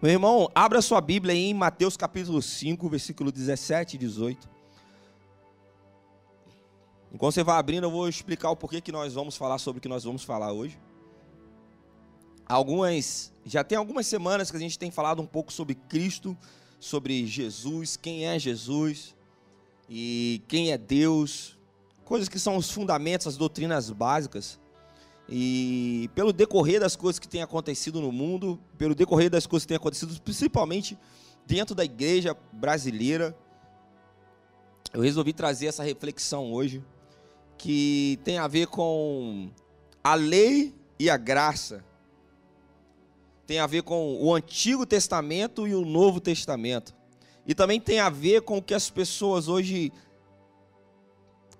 [0.00, 4.48] Meu irmão, abra sua Bíblia aí em Mateus capítulo 5, versículo 17 e 18.
[7.12, 9.82] Enquanto você vai abrindo, eu vou explicar o porquê que nós vamos falar sobre o
[9.82, 10.78] que nós vamos falar hoje.
[12.46, 16.38] Algumas, já tem algumas semanas que a gente tem falado um pouco sobre Cristo,
[16.78, 19.16] sobre Jesus, quem é Jesus
[19.90, 21.58] e quem é Deus,
[22.04, 24.60] coisas que são os fundamentos, as doutrinas básicas.
[25.28, 29.68] E pelo decorrer das coisas que têm acontecido no mundo, pelo decorrer das coisas que
[29.68, 30.98] têm acontecido, principalmente
[31.46, 33.36] dentro da igreja brasileira,
[34.92, 36.82] eu resolvi trazer essa reflexão hoje,
[37.58, 39.50] que tem a ver com
[40.02, 41.84] a lei e a graça.
[43.46, 46.94] Tem a ver com o Antigo Testamento e o Novo Testamento.
[47.46, 49.92] E também tem a ver com o que as pessoas hoje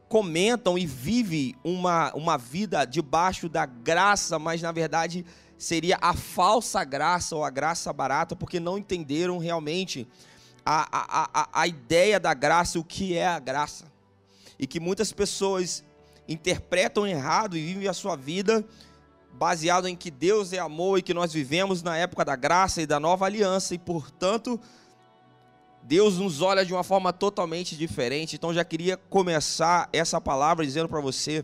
[0.08, 5.24] comentam e vivem uma, uma vida debaixo da graça, mas na verdade
[5.58, 10.06] seria a falsa graça ou a graça barata, porque não entenderam realmente
[10.64, 13.86] a, a, a, a ideia da graça, o que é a graça.
[14.58, 15.84] E que muitas pessoas
[16.28, 18.64] interpretam errado e vivem a sua vida
[19.32, 22.86] baseado em que Deus é amor e que nós vivemos na época da graça e
[22.86, 24.60] da nova aliança e, portanto,
[25.88, 28.36] Deus nos olha de uma forma totalmente diferente.
[28.36, 31.42] Então já queria começar essa palavra dizendo para você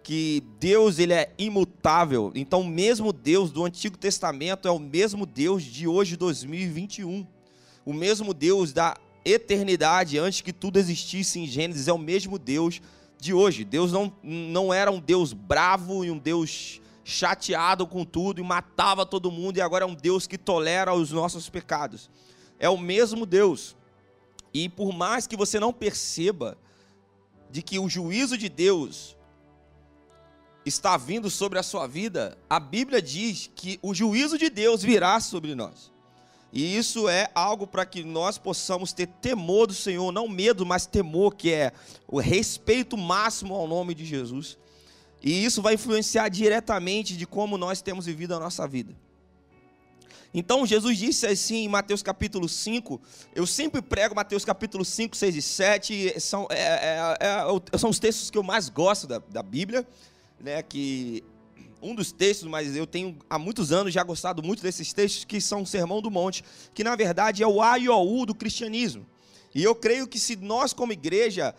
[0.00, 2.30] que Deus ele é imutável.
[2.36, 7.26] Então mesmo Deus do Antigo Testamento é o mesmo Deus de hoje 2021.
[7.84, 12.80] O mesmo Deus da eternidade antes que tudo existisse em Gênesis é o mesmo Deus
[13.18, 13.64] de hoje.
[13.64, 19.04] Deus não, não era um Deus bravo e um Deus chateado com tudo e matava
[19.04, 22.08] todo mundo e agora é um Deus que tolera os nossos pecados
[22.60, 23.74] é o mesmo Deus.
[24.52, 26.58] E por mais que você não perceba
[27.50, 29.16] de que o juízo de Deus
[30.64, 35.20] está vindo sobre a sua vida, a Bíblia diz que o juízo de Deus virá
[35.20, 35.90] sobre nós.
[36.52, 40.84] E isso é algo para que nós possamos ter temor do Senhor, não medo, mas
[40.84, 41.72] temor, que é
[42.08, 44.58] o respeito máximo ao nome de Jesus.
[45.22, 48.96] E isso vai influenciar diretamente de como nós temos vivido a nossa vida.
[50.32, 53.00] Então Jesus disse assim em Mateus capítulo 5,
[53.34, 57.18] eu sempre prego Mateus capítulo 5, 6 e 7, são, é, é,
[57.72, 59.86] é, são os textos que eu mais gosto da, da Bíblia,
[60.38, 61.24] né, que
[61.82, 65.40] um dos textos, mas eu tenho há muitos anos já gostado muito desses textos, que
[65.40, 68.34] são o Sermão do Monte, que na verdade é o A e o U do
[68.34, 69.06] cristianismo.
[69.52, 71.54] E eu creio que se nós como igreja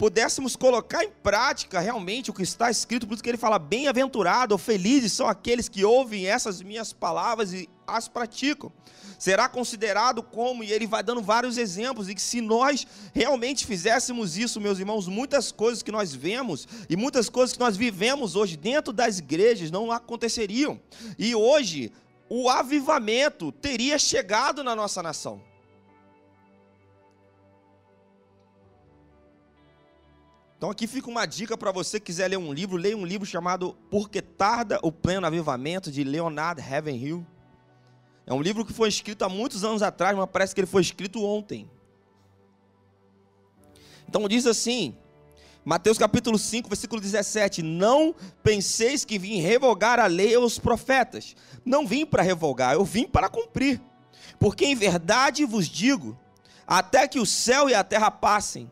[0.00, 4.54] pudéssemos colocar em prática realmente o que está escrito, por isso que ele fala: bem-aventurado
[4.54, 8.72] ou felizes são aqueles que ouvem essas minhas palavras e as praticam.
[9.18, 14.38] Será considerado como, e ele vai dando vários exemplos, e que se nós realmente fizéssemos
[14.38, 18.56] isso, meus irmãos, muitas coisas que nós vemos e muitas coisas que nós vivemos hoje
[18.56, 20.80] dentro das igrejas não aconteceriam.
[21.18, 21.92] E hoje,
[22.26, 25.49] o avivamento teria chegado na nossa nação.
[30.60, 33.24] Então aqui fica uma dica para você que quiser ler um livro, leia um livro
[33.24, 37.26] chamado Porque Tarda o Pleno Avivamento, de Leonard Ravenhill.
[38.26, 40.82] É um livro que foi escrito há muitos anos atrás, mas parece que ele foi
[40.82, 41.66] escrito ontem.
[44.06, 44.94] Então diz assim,
[45.64, 51.34] Mateus capítulo 5, versículo 17: Não penseis que vim revogar a lei aos profetas.
[51.64, 53.80] Não vim para revogar, eu vim para cumprir.
[54.38, 56.18] Porque em verdade vos digo,
[56.66, 58.70] até que o céu e a terra passem,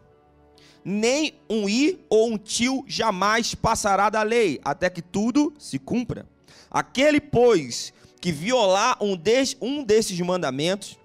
[0.88, 6.26] nem um i ou um tio jamais passará da lei, até que tudo se cumpra.
[6.70, 10.98] Aquele, pois, que violar um, des, um desses mandamentos,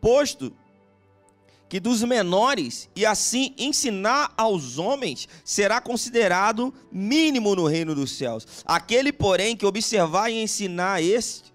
[0.00, 0.52] posto
[1.68, 8.46] que dos menores e assim ensinar aos homens será considerado mínimo no reino dos céus.
[8.64, 11.52] Aquele, porém, que observar e ensinar este,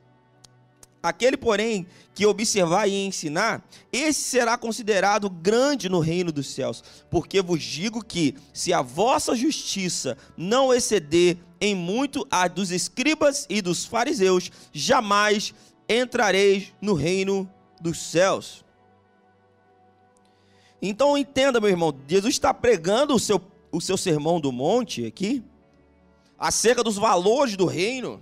[1.01, 6.83] aquele, porém, que observar e ensinar, esse será considerado grande no reino dos céus.
[7.09, 13.45] Porque vos digo que, se a vossa justiça não exceder em muito a dos escribas
[13.49, 15.53] e dos fariseus, jamais
[15.87, 17.49] entrareis no reino
[17.81, 18.63] dos céus.
[20.81, 23.41] Então entenda, meu irmão, Jesus está pregando o seu,
[23.71, 25.43] o seu sermão do monte aqui,
[26.37, 28.21] acerca dos valores do reino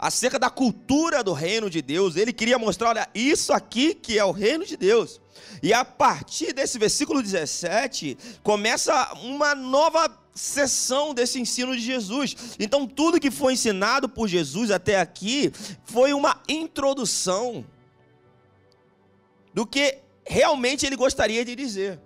[0.00, 2.16] acerca da cultura do reino de Deus.
[2.16, 5.20] Ele queria mostrar, olha, isso aqui que é o reino de Deus.
[5.62, 12.34] E a partir desse versículo 17, começa uma nova sessão desse ensino de Jesus.
[12.58, 15.52] Então, tudo que foi ensinado por Jesus até aqui
[15.84, 17.66] foi uma introdução
[19.52, 22.00] do que realmente ele gostaria de dizer.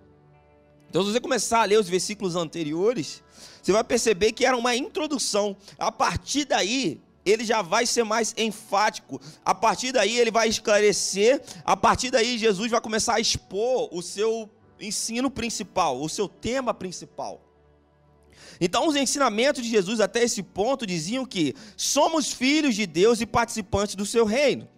[0.91, 3.23] Então, se você começar a ler os versículos anteriores,
[3.63, 5.57] você vai perceber que era uma introdução.
[5.79, 9.21] A partir daí, ele já vai ser mais enfático.
[9.45, 14.03] A partir daí ele vai esclarecer, a partir daí Jesus vai começar a expor o
[14.03, 14.51] seu
[14.81, 17.41] ensino principal, o seu tema principal.
[18.61, 23.27] Então, os ensinamentos de Jesus até esse ponto diziam que somos filhos de Deus e
[23.27, 24.69] participantes do seu reino.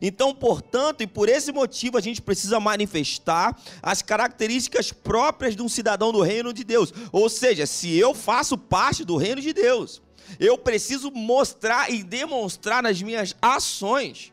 [0.00, 5.68] Então, portanto, e por esse motivo, a gente precisa manifestar as características próprias de um
[5.68, 6.92] cidadão do reino de Deus.
[7.12, 10.00] Ou seja, se eu faço parte do reino de Deus,
[10.38, 14.32] eu preciso mostrar e demonstrar nas minhas ações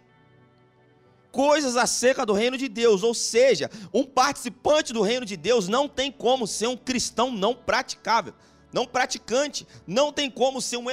[1.32, 3.04] coisas acerca do reino de Deus.
[3.04, 7.56] Ou seja, um participante do reino de Deus não tem como ser um cristão não
[7.56, 8.34] praticável
[8.74, 9.68] não praticante.
[9.86, 10.86] Não tem como ser um,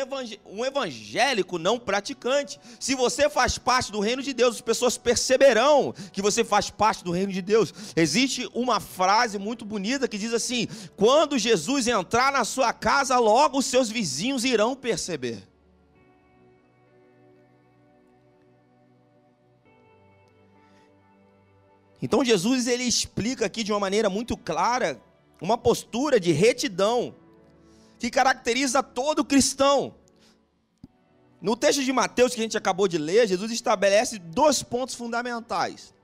[0.47, 2.61] um, evangélico não praticante.
[2.79, 7.03] Se você faz parte do reino de Deus, as pessoas perceberão que você faz parte
[7.03, 7.73] do reino de Deus.
[7.97, 13.59] Existe uma frase muito bonita que diz assim: quando Jesus entrar na sua casa, logo
[13.59, 15.49] os seus vizinhos irão perceber.
[22.03, 25.01] Então Jesus ele explica aqui de uma maneira muito clara
[25.41, 27.15] uma postura de retidão
[28.01, 29.95] que caracteriza todo cristão.
[31.41, 35.95] No texto de Mateus que a gente acabou de ler, Jesus estabelece dois pontos fundamentais.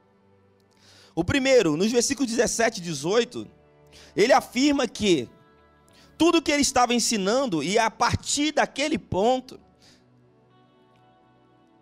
[1.15, 3.49] O primeiro, nos versículos 17 e 18,
[4.15, 5.27] ele afirma que
[6.19, 9.59] tudo que ele estava ensinando, e a partir daquele ponto,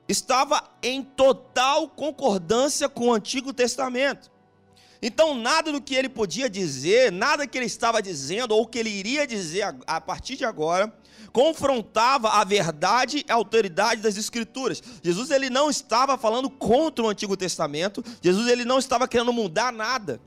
[0.09, 4.31] estava em total concordância com o Antigo Testamento.
[5.07, 8.89] Então, nada do que ele podia dizer, nada que ele estava dizendo ou que ele
[8.89, 10.91] iria dizer a, partir de agora,
[11.31, 14.83] confrontava a verdade e a autoridade das escrituras.
[15.03, 19.71] Jesus ele não estava falando contra o Antigo Testamento, Jesus ele não estava querendo mudar
[19.71, 20.19] nada.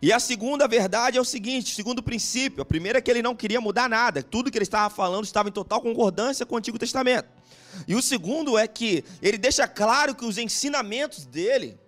[0.00, 3.34] E a segunda verdade é o seguinte, segundo princípio, a primeira é que ele não
[3.34, 6.78] queria mudar nada, tudo que ele estava falando estava em total concordância com o Antigo
[6.78, 7.28] Testamento.
[7.88, 11.80] E o segundo é que ele deixa claro que os ensinamentos dele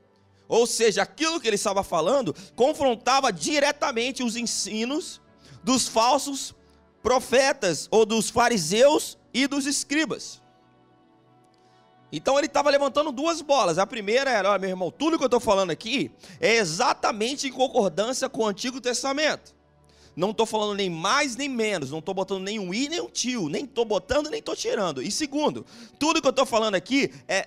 [0.48, 5.20] ou seja, aquilo que ele estava falando confrontava diretamente os ensinos
[5.62, 6.54] dos falsos
[7.02, 10.42] profetas, ou dos fariseus e dos escribas.
[12.10, 13.78] Então ele estava levantando duas bolas.
[13.78, 16.10] A primeira era: olha, meu irmão, tudo que eu estou falando aqui
[16.40, 19.54] é exatamente em concordância com o Antigo Testamento.
[20.16, 23.08] Não estou falando nem mais nem menos, não estou botando nem um i nem um
[23.08, 25.00] tio, nem estou botando nem estou tirando.
[25.00, 25.64] E segundo,
[25.98, 27.46] tudo que eu estou falando aqui é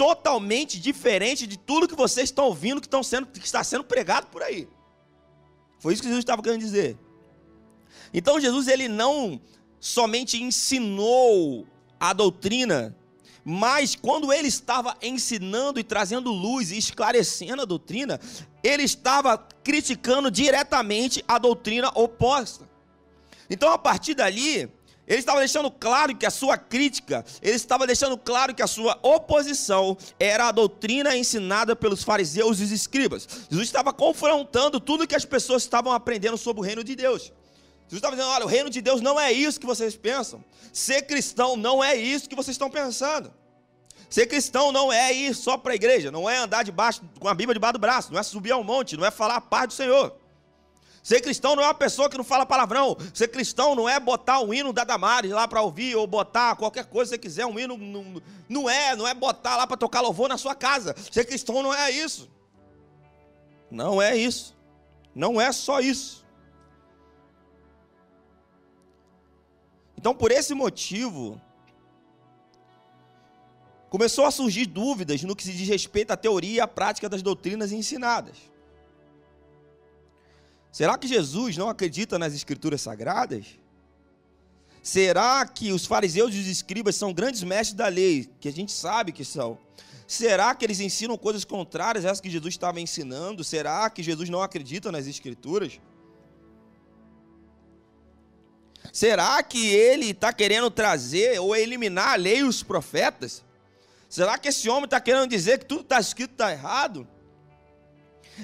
[0.00, 4.28] totalmente diferente de tudo que vocês estão ouvindo que, estão sendo, que está sendo pregado
[4.28, 4.66] por aí.
[5.78, 6.96] Foi isso que Jesus estava querendo dizer.
[8.14, 9.38] Então Jesus ele não
[9.78, 11.66] somente ensinou
[12.00, 12.96] a doutrina,
[13.44, 18.18] mas quando ele estava ensinando e trazendo luz e esclarecendo a doutrina,
[18.64, 22.66] ele estava criticando diretamente a doutrina oposta.
[23.50, 24.66] Então a partir dali,
[25.10, 28.96] ele estava deixando claro que a sua crítica, ele estava deixando claro que a sua
[29.02, 33.26] oposição era a doutrina ensinada pelos fariseus e os escribas.
[33.50, 37.32] Jesus estava confrontando tudo que as pessoas estavam aprendendo sobre o reino de Deus.
[37.88, 40.44] Jesus estava dizendo: olha, o reino de Deus não é isso que vocês pensam.
[40.72, 43.32] Ser cristão não é isso que vocês estão pensando.
[44.08, 47.34] Ser cristão não é ir só para a igreja, não é andar debaixo com a
[47.34, 49.74] Bíblia debaixo do braço, não é subir ao monte, não é falar a paz do
[49.74, 50.19] Senhor.
[51.02, 52.96] Ser cristão não é uma pessoa que não fala palavrão.
[53.14, 56.84] Ser cristão não é botar um hino da Damares lá para ouvir ou botar qualquer
[56.84, 57.76] coisa que você quiser, um hino.
[57.76, 60.94] Não, não é, não é botar lá para tocar louvor na sua casa.
[61.10, 62.30] Ser cristão não é isso.
[63.70, 64.56] Não é isso.
[65.14, 66.20] Não é só isso.
[69.96, 71.40] Então, por esse motivo,
[73.88, 77.22] começou a surgir dúvidas no que se diz respeito à teoria e à prática das
[77.22, 78.36] doutrinas ensinadas.
[80.72, 83.46] Será que Jesus não acredita nas Escrituras Sagradas?
[84.82, 88.72] Será que os fariseus e os escribas são grandes mestres da lei, que a gente
[88.72, 89.58] sabe que são?
[90.06, 93.44] Será que eles ensinam coisas contrárias às que Jesus estava ensinando?
[93.44, 95.78] Será que Jesus não acredita nas Escrituras?
[98.92, 103.44] Será que ele está querendo trazer ou eliminar a lei e os profetas?
[104.08, 107.06] Será que esse homem está querendo dizer que tudo está escrito está errado?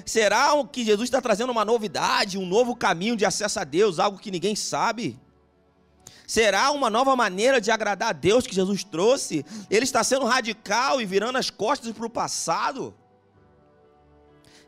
[0.05, 4.19] Será que Jesus está trazendo uma novidade, um novo caminho de acesso a Deus, algo
[4.19, 5.19] que ninguém sabe?
[6.27, 9.45] Será uma nova maneira de agradar a Deus que Jesus trouxe?
[9.69, 12.93] Ele está sendo radical e virando as costas para o passado?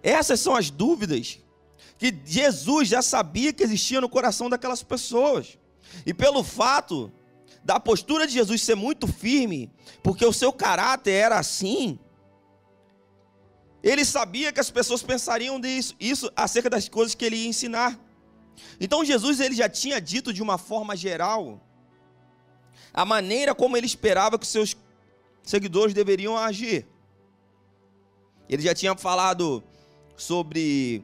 [0.02, 1.40] Essas são as dúvidas
[1.98, 5.58] que Jesus já sabia que existiam no coração daquelas pessoas.
[6.06, 7.12] E pelo fato
[7.62, 9.70] da postura de Jesus ser muito firme,
[10.02, 12.00] porque o seu caráter era assim,
[13.82, 18.00] ele sabia que as pessoas pensariam disso, isso acerca das coisas que ele ia ensinar.
[18.80, 21.62] Então Jesus ele já tinha dito de uma forma geral
[22.94, 24.76] a maneira como ele esperava que seus
[25.44, 26.86] seguidores deveriam agir.
[28.48, 29.64] Ele já tinha falado
[30.18, 31.04] sobre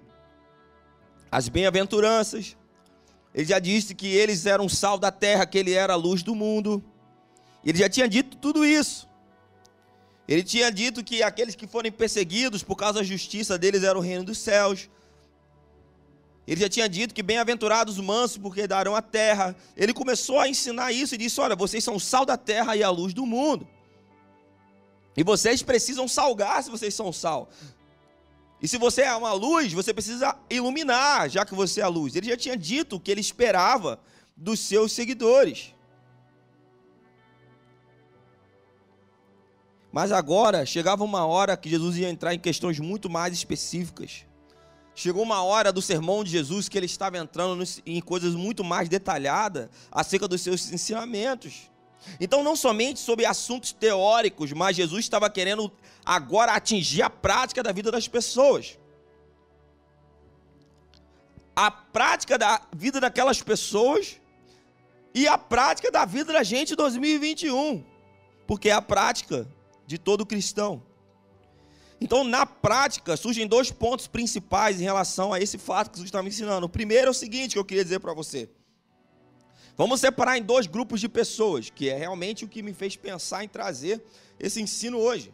[1.32, 2.58] as bem-aventuranças.
[3.34, 6.34] Ele já disse que eles eram sal da terra, que ele era a luz do
[6.34, 6.84] mundo.
[7.64, 9.08] Ele já tinha dito tudo isso.
[10.28, 14.02] Ele tinha dito que aqueles que forem perseguidos por causa da justiça deles era o
[14.02, 14.90] reino dos céus.
[16.48, 19.56] Ele já tinha dito que bem-aventurados os mansos, porque darão a terra.
[19.76, 22.84] Ele começou a ensinar isso e disse: Olha, vocês são o sal da terra e
[22.84, 23.68] a luz do mundo.
[25.18, 27.50] E vocês precisam salgar se vocês são sal.
[28.62, 32.16] E se você é uma luz, você precisa iluminar, já que você é a luz.
[32.16, 34.00] Ele já tinha dito o que ele esperava
[34.36, 35.75] dos seus seguidores.
[39.96, 44.26] Mas agora chegava uma hora que Jesus ia entrar em questões muito mais específicas.
[44.94, 48.90] Chegou uma hora do sermão de Jesus que ele estava entrando em coisas muito mais
[48.90, 51.72] detalhadas acerca dos seus ensinamentos.
[52.20, 55.72] Então, não somente sobre assuntos teóricos, mas Jesus estava querendo
[56.06, 58.78] agora atingir a prática da vida das pessoas.
[61.56, 64.20] A prática da vida daquelas pessoas
[65.14, 67.82] e a prática da vida da gente em 2021.
[68.46, 69.48] Porque a prática
[69.86, 70.84] de todo cristão.
[72.00, 76.22] Então, na prática, surgem dois pontos principais em relação a esse fato que Jesus está
[76.22, 76.66] me ensinando.
[76.66, 78.50] O primeiro é o seguinte que eu queria dizer para você.
[79.78, 83.44] Vamos separar em dois grupos de pessoas, que é realmente o que me fez pensar
[83.44, 84.04] em trazer
[84.40, 85.34] esse ensino hoje.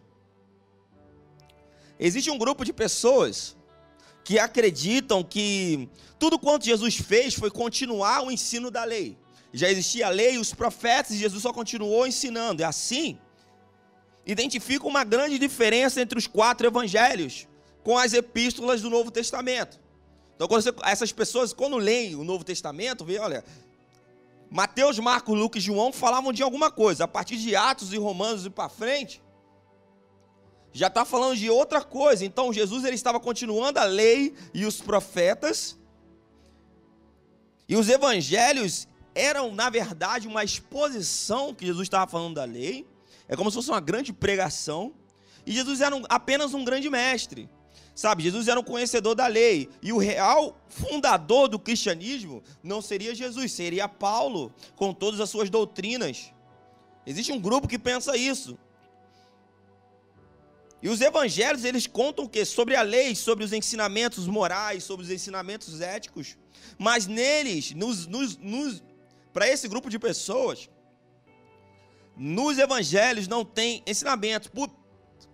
[2.00, 3.56] Existe um grupo de pessoas
[4.24, 9.18] que acreditam que tudo quanto Jesus fez foi continuar o ensino da lei.
[9.54, 12.64] Já existia a lei, os profetas, e Jesus só continuou ensinando.
[12.64, 13.20] É assim,
[14.26, 17.48] identifica uma grande diferença entre os quatro evangelhos
[17.84, 19.80] com as epístolas do Novo Testamento.
[20.36, 23.44] Então, você, essas pessoas, quando leem o Novo Testamento, vê, olha,
[24.50, 27.06] Mateus, Marcos, Lucas e João falavam de alguma coisa.
[27.06, 29.22] A partir de Atos e Romanos e para frente,
[30.74, 32.26] já está falando de outra coisa.
[32.26, 35.78] Então Jesus ele estava continuando a lei e os profetas.
[37.68, 42.86] E os evangelhos eram, na verdade, uma exposição que Jesus estava falando da lei.
[43.28, 44.94] É como se fosse uma grande pregação.
[45.46, 47.50] E Jesus era um, apenas um grande mestre.
[47.94, 49.70] Sabe, Jesus era um conhecedor da lei.
[49.82, 55.50] E o real fundador do cristianismo não seria Jesus, seria Paulo, com todas as suas
[55.50, 56.34] doutrinas.
[57.06, 58.58] Existe um grupo que pensa isso.
[60.82, 62.44] E os evangelhos, eles contam o quê?
[62.44, 66.38] Sobre a lei, sobre os ensinamentos morais, sobre os ensinamentos éticos.
[66.78, 68.84] Mas neles, nos, nos, nos
[69.32, 70.70] para esse grupo de pessoas,
[72.16, 74.52] nos evangelhos não tem ensinamento.
[74.52, 74.70] Por,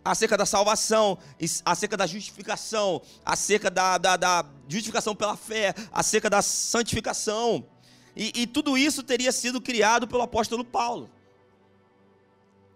[0.04, 1.18] acerca da salvação,
[1.66, 7.66] acerca da justificação, acerca da, da, da justificação pela fé, acerca da santificação.
[8.16, 11.10] E, e, tudo isso teria sido criado pelo apóstolo Paulo.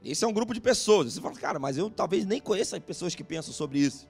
[0.04, 1.14] Esse é um grupo de pessoas.
[1.14, 4.08] Você fala, cara, mas eu talvez nem conheça as pessoas que pensam sobre isso.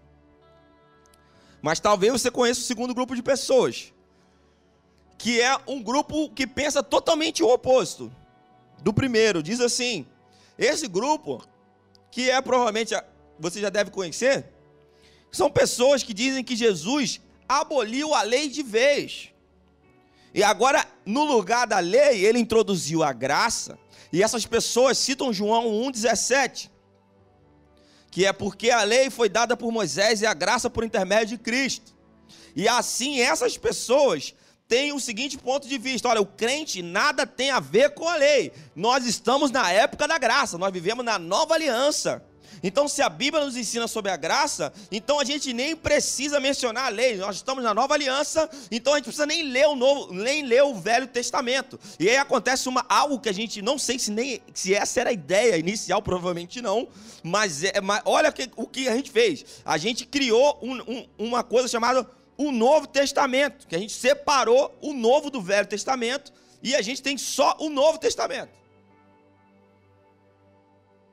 [1.61, 3.93] Mas talvez você conheça o segundo grupo de pessoas,
[5.17, 8.11] que é um grupo que pensa totalmente o oposto
[8.81, 9.41] do primeiro.
[9.41, 10.05] Diz assim:
[10.57, 11.43] esse grupo,
[12.11, 12.93] que é provavelmente
[13.39, 14.45] você já deve conhecer,
[15.31, 19.29] são pessoas que dizem que Jesus aboliu a lei de vez.
[20.33, 23.77] E agora, no lugar da lei, ele introduziu a graça.
[24.13, 26.69] E essas pessoas citam João 1,17,
[28.09, 31.43] que é porque a lei foi dada por Moisés e a graça por intermédio de
[31.43, 31.95] Cristo.
[32.55, 34.33] E assim, essas pessoas
[34.71, 38.15] têm o seguinte ponto de vista: olha, o crente nada tem a ver com a
[38.15, 38.53] lei.
[38.73, 42.23] Nós estamos na época da graça, nós vivemos na nova aliança.
[42.63, 46.85] Então, se a Bíblia nos ensina sobre a graça, então a gente nem precisa mencionar
[46.85, 47.17] a lei.
[47.17, 50.63] Nós estamos na nova aliança, então a gente precisa nem ler o novo, nem ler
[50.63, 51.77] o Velho Testamento.
[51.99, 55.09] E aí acontece uma algo que a gente não sei se nem se essa era
[55.09, 56.87] a ideia inicial, provavelmente não.
[57.23, 59.43] Mas, é, mas olha que, o que a gente fez.
[59.65, 64.77] A gente criou um, um, uma coisa chamada o Novo Testamento, que a gente separou
[64.81, 66.33] o Novo do Velho Testamento
[66.63, 68.51] e a gente tem só o Novo Testamento.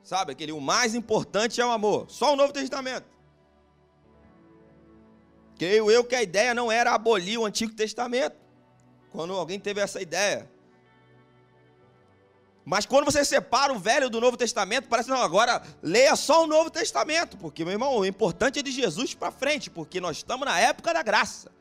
[0.03, 2.09] Sabe, aquele o mais importante é o amor.
[2.09, 3.05] Só o Novo Testamento.
[5.57, 8.35] Creio eu que a ideia não era abolir o Antigo Testamento.
[9.11, 10.49] Quando alguém teve essa ideia.
[12.69, 16.47] Mas quando você separa o Velho do Novo Testamento, parece não, agora leia só o
[16.47, 20.45] Novo Testamento, porque meu irmão, o importante é de Jesus para frente, porque nós estamos
[20.45, 21.51] na época da graça.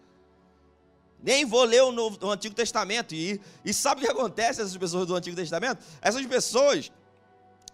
[1.22, 3.14] Nem vou ler o, Novo, o Antigo Testamento.
[3.14, 5.82] E, e sabe o que acontece essas pessoas do Antigo Testamento?
[6.02, 6.92] Essas pessoas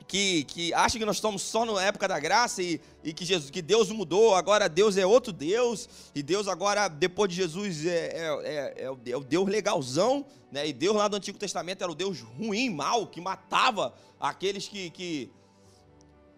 [0.07, 3.51] que, que acha que nós estamos só na época da graça e, e que, Jesus,
[3.51, 7.91] que Deus mudou, agora Deus é outro Deus, e Deus agora, depois de Jesus, é,
[7.91, 10.67] é, é, é, o, é Deus legalzão, né?
[10.67, 14.91] e Deus lá do Antigo Testamento era o Deus ruim, mau, que matava aqueles que,
[14.91, 15.31] que,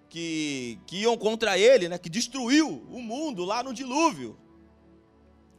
[0.08, 1.98] que, que iam contra ele, né?
[1.98, 4.38] que destruiu o mundo lá no dilúvio.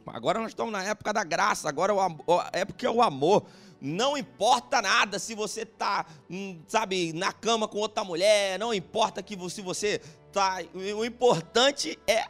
[0.06, 3.44] Agora nós estamos na época da graça, agora a época é o amor.
[3.80, 9.22] Não importa nada se você está, hum, sabe, na cama com outra mulher, não importa
[9.22, 10.58] que se você está.
[10.74, 12.26] O importante é,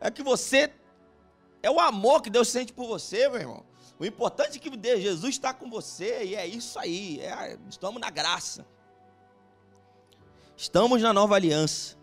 [0.00, 0.72] é que você.
[1.62, 3.64] É o amor que Deus sente por você, meu irmão.
[3.98, 7.20] O importante é que Jesus está com você e é isso aí.
[7.20, 8.64] É, estamos na graça.
[10.56, 11.96] Estamos na nova aliança.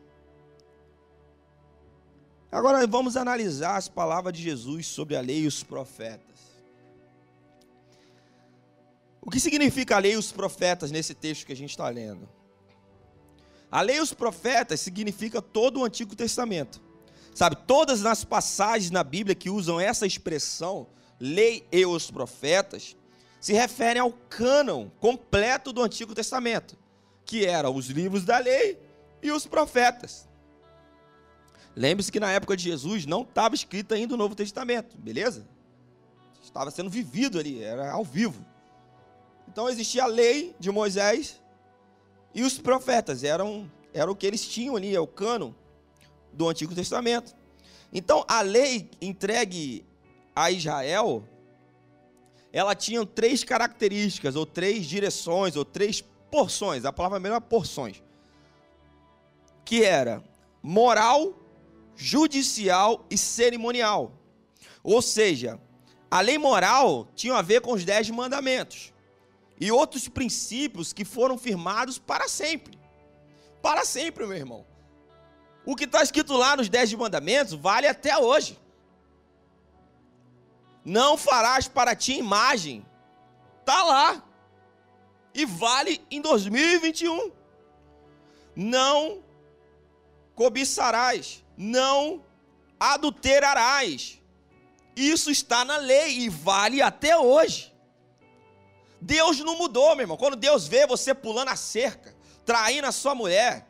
[2.52, 6.35] Agora vamos analisar as palavras de Jesus sobre a lei e os profetas.
[9.26, 12.30] O que significa a lei e os profetas nesse texto que a gente está lendo?
[13.72, 16.80] A lei e os profetas significa todo o Antigo Testamento.
[17.34, 20.88] Sabe, todas as passagens na Bíblia que usam essa expressão,
[21.20, 22.96] lei e os profetas,
[23.42, 26.78] se referem ao cânon completo do Antigo Testamento,
[27.26, 28.80] que eram os livros da lei
[29.24, 30.30] e os profetas.
[31.76, 35.48] Lembre-se que na época de Jesus não estava escrito ainda o Novo Testamento, beleza?
[36.42, 38.46] Estava sendo vivido ali, era ao vivo.
[39.56, 41.42] Então existia a lei de Moisés
[42.34, 45.56] e os profetas, eram, era o que eles tinham ali, é o cano
[46.34, 47.34] do Antigo Testamento.
[47.94, 49.86] Então a lei entregue
[50.36, 51.24] a Israel,
[52.52, 58.04] ela tinha três características, ou três direções, ou três porções, a palavra melhor é porções,
[59.64, 60.22] que era
[60.62, 61.34] moral,
[61.96, 64.12] judicial e cerimonial.
[64.84, 65.58] Ou seja,
[66.12, 68.94] a lei moral tinha a ver com os dez mandamentos
[69.60, 72.78] e outros princípios que foram firmados para sempre.
[73.62, 74.66] Para sempre, meu irmão.
[75.66, 78.60] O que está escrito lá nos Dez Mandamentos vale até hoje.
[80.84, 82.86] Não farás para ti imagem.
[83.62, 84.24] Está lá.
[85.34, 87.32] E vale em 2021.
[88.56, 89.24] Não
[90.36, 91.44] cobiçarás.
[91.58, 92.24] Não
[92.80, 94.22] adulterarás.
[94.96, 97.75] Isso está na lei e vale até hoje.
[99.06, 100.18] Deus não mudou, meu irmão.
[100.18, 103.68] Quando Deus vê você pulando a cerca, traindo a sua mulher,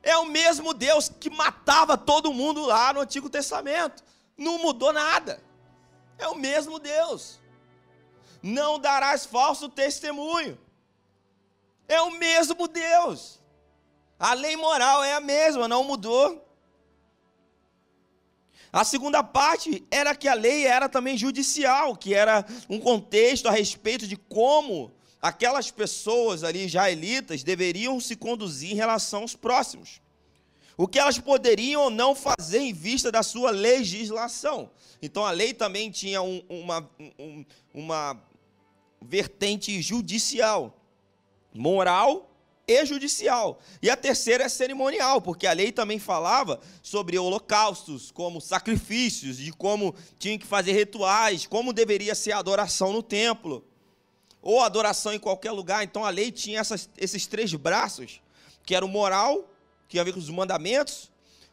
[0.00, 4.04] é o mesmo Deus que matava todo mundo lá no Antigo Testamento.
[4.38, 5.42] Não mudou nada.
[6.18, 7.40] É o mesmo Deus.
[8.40, 10.56] Não darás falso testemunho.
[11.88, 13.40] É o mesmo Deus.
[14.20, 16.45] A lei moral é a mesma, não mudou.
[18.76, 23.50] A segunda parte era que a lei era também judicial, que era um contexto a
[23.50, 30.02] respeito de como aquelas pessoas ali israelitas deveriam se conduzir em relação aos próximos.
[30.76, 34.70] O que elas poderiam ou não fazer em vista da sua legislação.
[35.00, 36.86] Então a lei também tinha um, uma,
[37.18, 38.22] um, uma
[39.00, 40.78] vertente judicial,
[41.54, 42.30] moral
[42.66, 43.60] e judicial.
[43.80, 49.52] E a terceira é cerimonial, porque a lei também falava sobre holocaustos, como sacrifícios, de
[49.52, 53.64] como tinha que fazer rituais, como deveria ser a adoração no templo,
[54.42, 55.84] ou adoração em qualquer lugar.
[55.84, 58.20] Então a lei tinha essas, esses três braços,
[58.64, 59.48] que era o moral,
[59.88, 61.10] que tinha a ver com os mandamentos,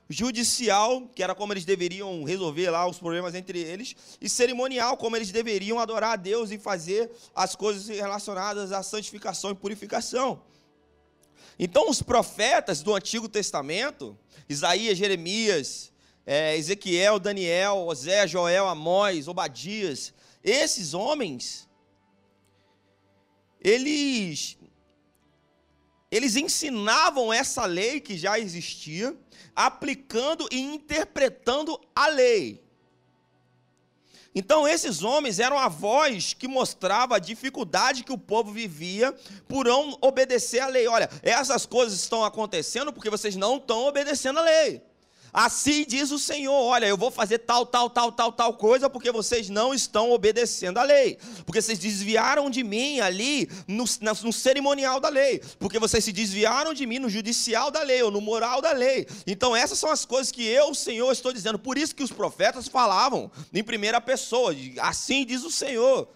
[0.09, 5.15] judicial, que era como eles deveriam resolver lá os problemas entre eles, e cerimonial, como
[5.15, 10.41] eles deveriam adorar a Deus e fazer as coisas relacionadas à santificação e purificação.
[11.57, 14.17] Então, os profetas do Antigo Testamento,
[14.49, 15.91] Isaías, Jeremias,
[16.25, 20.13] é, Ezequiel, Daniel, Osé, Joel, Amós, Obadias,
[20.43, 21.69] esses homens,
[23.61, 24.57] eles,
[26.11, 29.15] eles ensinavam essa lei que já existia,
[29.55, 32.63] aplicando e interpretando a lei.
[34.35, 39.13] Então, esses homens eram a voz que mostrava a dificuldade que o povo vivia
[39.47, 40.87] por não obedecer à lei.
[40.87, 44.81] Olha, essas coisas estão acontecendo porque vocês não estão obedecendo a lei.
[45.33, 49.11] Assim diz o Senhor: olha, eu vou fazer tal, tal, tal, tal, tal coisa, porque
[49.11, 51.17] vocês não estão obedecendo a lei.
[51.43, 53.85] Porque vocês desviaram de mim ali no,
[54.23, 55.41] no cerimonial da lei.
[55.57, 59.07] Porque vocês se desviaram de mim no judicial da lei, ou no moral da lei.
[59.25, 61.57] Então, essas são as coisas que eu, Senhor, estou dizendo.
[61.57, 66.07] Por isso que os profetas falavam em primeira pessoa: assim diz o Senhor.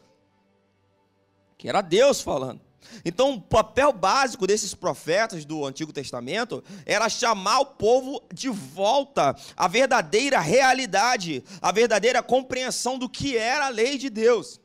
[1.58, 2.66] Que era Deus falando.
[3.03, 9.35] Então, o papel básico desses profetas do Antigo Testamento era chamar o povo de volta
[9.55, 14.59] à verdadeira realidade, à verdadeira compreensão do que era a lei de Deus.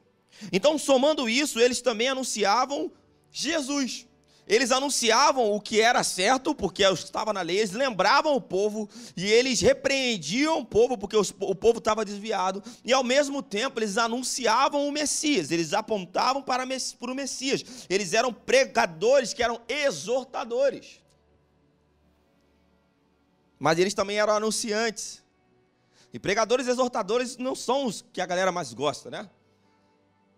[0.52, 2.90] Então, somando isso, eles também anunciavam
[3.30, 4.06] Jesus.
[4.46, 9.24] Eles anunciavam o que era certo, porque estava na lei, eles lembravam o povo e
[9.24, 14.86] eles repreendiam o povo, porque o povo estava desviado, e ao mesmo tempo eles anunciavam
[14.86, 21.00] o Messias, eles apontavam para, para o Messias, eles eram pregadores que eram exortadores.
[23.60, 25.22] Mas eles também eram anunciantes.
[26.12, 29.30] E pregadores e exortadores não são os que a galera mais gosta, né?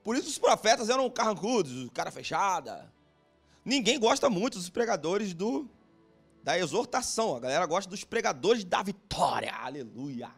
[0.04, 2.92] Por isso os profetas eram carrancudos, cara fechada,
[3.64, 5.68] Ninguém gosta muito dos pregadores do
[6.42, 7.36] da exortação.
[7.36, 9.54] A galera gosta dos pregadores da vitória.
[9.54, 10.30] Aleluia.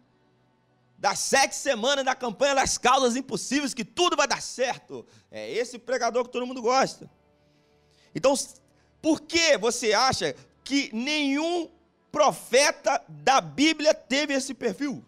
[0.96, 5.04] Das sete semanas da campanha das causas impossíveis, que tudo vai dar certo.
[5.30, 7.10] É esse pregador que todo mundo gosta.
[8.14, 8.32] Então,
[9.02, 11.68] por que você acha que nenhum
[12.10, 15.04] profeta da Bíblia teve esse perfil?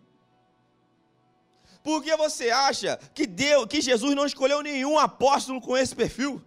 [1.83, 6.43] Por que você acha que Deus, que Jesus não escolheu nenhum apóstolo com esse perfil?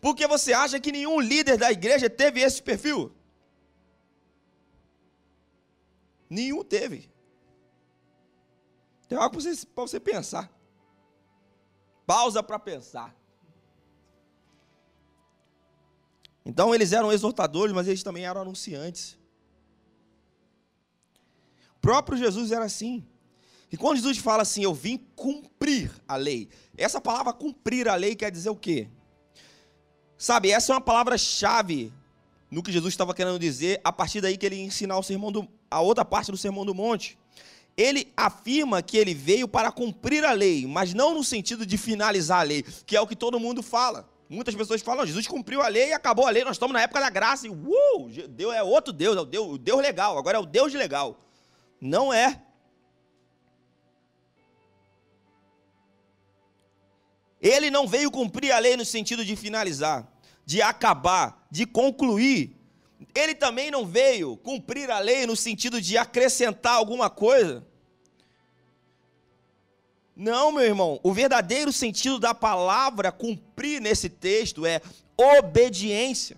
[0.00, 3.12] Porque você acha que nenhum líder da igreja teve esse perfil?
[6.28, 7.10] Nenhum teve.
[9.08, 10.50] Tem algo para você, você pensar.
[12.06, 13.14] Pausa para pensar.
[16.44, 19.18] Então eles eram exortadores, mas eles também eram anunciantes.
[21.76, 23.06] O próprio Jesus era assim.
[23.70, 28.16] E quando Jesus fala assim, eu vim cumprir a lei, essa palavra cumprir a lei
[28.16, 28.88] quer dizer o quê?
[30.20, 31.90] Sabe, essa é uma palavra-chave
[32.50, 35.48] no que Jesus estava querendo dizer, a partir daí que ele ensinar o sermão do,
[35.70, 37.18] a outra parte do Sermão do Monte.
[37.74, 42.40] Ele afirma que ele veio para cumprir a lei, mas não no sentido de finalizar
[42.40, 44.10] a lei, que é o que todo mundo fala.
[44.28, 47.00] Muitas pessoas falam, Jesus cumpriu a lei e acabou a lei, nós estamos na época
[47.00, 50.36] da graça, e uh, Deus é outro Deus, é o Deus, o Deus legal, agora
[50.36, 51.18] é o Deus legal.
[51.80, 52.42] Não é.
[57.40, 60.06] Ele não veio cumprir a lei no sentido de finalizar,
[60.44, 62.54] de acabar, de concluir.
[63.14, 67.66] Ele também não veio cumprir a lei no sentido de acrescentar alguma coisa.
[70.14, 74.82] Não, meu irmão, o verdadeiro sentido da palavra cumprir nesse texto é
[75.16, 76.36] obediência,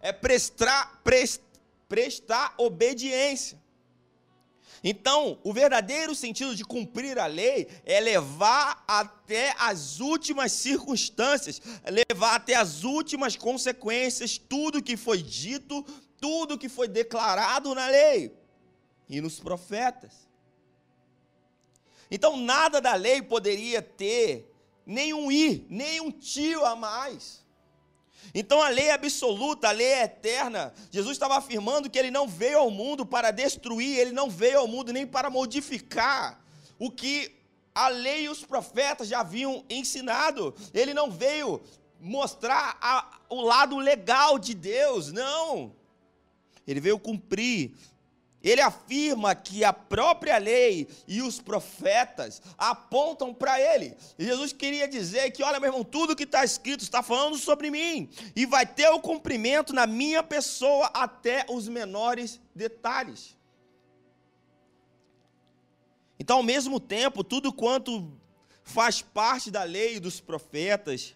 [0.00, 1.00] é prestar,
[1.88, 3.61] prestar obediência.
[4.84, 12.34] Então, o verdadeiro sentido de cumprir a lei é levar até as últimas circunstâncias, levar
[12.34, 15.84] até as últimas consequências tudo que foi dito,
[16.20, 18.34] tudo que foi declarado na lei
[19.08, 20.28] e nos profetas.
[22.10, 24.52] Então, nada da lei poderia ter
[24.84, 27.41] nenhum i, nenhum tio a mais.
[28.34, 30.72] Então a lei é absoluta, a lei é eterna.
[30.90, 34.68] Jesus estava afirmando que ele não veio ao mundo para destruir, ele não veio ao
[34.68, 36.42] mundo nem para modificar
[36.78, 37.34] o que
[37.74, 40.54] a lei e os profetas já haviam ensinado.
[40.74, 41.62] Ele não veio
[42.00, 45.74] mostrar a, o lado legal de Deus, não.
[46.66, 47.72] Ele veio cumprir
[48.42, 53.96] ele afirma que a própria lei e os profetas apontam para ele.
[54.18, 57.70] E Jesus queria dizer que, olha, meu irmão, tudo que está escrito está falando sobre
[57.70, 63.36] mim, e vai ter o cumprimento na minha pessoa até os menores detalhes.
[66.18, 68.12] Então, ao mesmo tempo, tudo quanto
[68.64, 71.14] faz parte da lei e dos profetas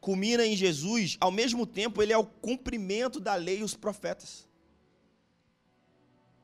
[0.00, 4.48] culmina em Jesus, ao mesmo tempo, ele é o cumprimento da lei e os profetas.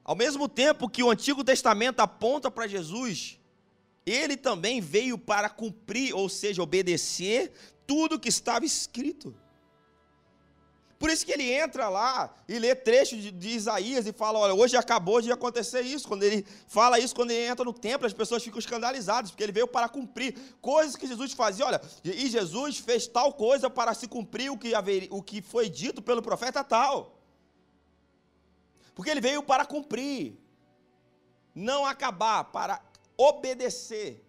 [0.09, 3.39] Ao mesmo tempo que o Antigo Testamento aponta para Jesus,
[4.07, 7.53] ele também veio para cumprir, ou seja, obedecer
[7.87, 9.37] tudo que estava escrito.
[10.99, 14.55] Por isso que ele entra lá e lê trecho de, de, Isaías e fala: Olha,
[14.55, 16.09] hoje acabou de acontecer isso.
[16.09, 19.53] Quando ele fala isso, quando ele entra no templo, as pessoas ficam escandalizadas, porque ele
[19.53, 21.67] veio para cumprir coisas que Jesus fazia.
[21.67, 25.69] Olha, e Jesus fez tal coisa para se cumprir o que, haver, o que foi
[25.69, 27.18] dito pelo profeta tal.
[28.99, 30.37] Porque ele veio para cumprir,
[31.55, 32.83] não acabar, para
[33.17, 34.27] obedecer.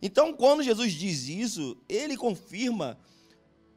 [0.00, 2.98] Então, quando Jesus diz isso, ele confirma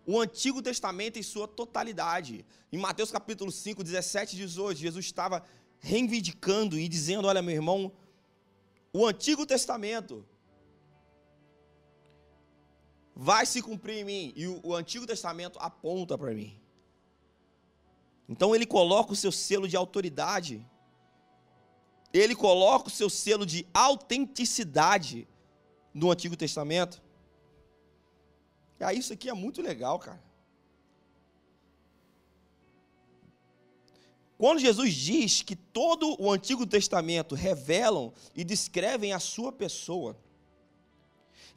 [0.05, 2.45] o Antigo Testamento em sua totalidade.
[2.71, 5.43] Em Mateus capítulo 5, 17 e 18, Jesus estava
[5.79, 7.91] reivindicando e dizendo: Olha, meu irmão,
[8.93, 10.25] o Antigo Testamento
[13.13, 16.57] vai se cumprir em mim, e o, o Antigo Testamento aponta para mim.
[18.29, 20.63] Então ele coloca o seu selo de autoridade,
[22.13, 25.27] ele coloca o seu selo de autenticidade
[25.91, 27.01] no Antigo Testamento.
[28.79, 30.23] E aí, isso aqui é muito legal, cara.
[34.37, 40.15] Quando Jesus diz que todo o Antigo Testamento revelam e descrevem a sua pessoa,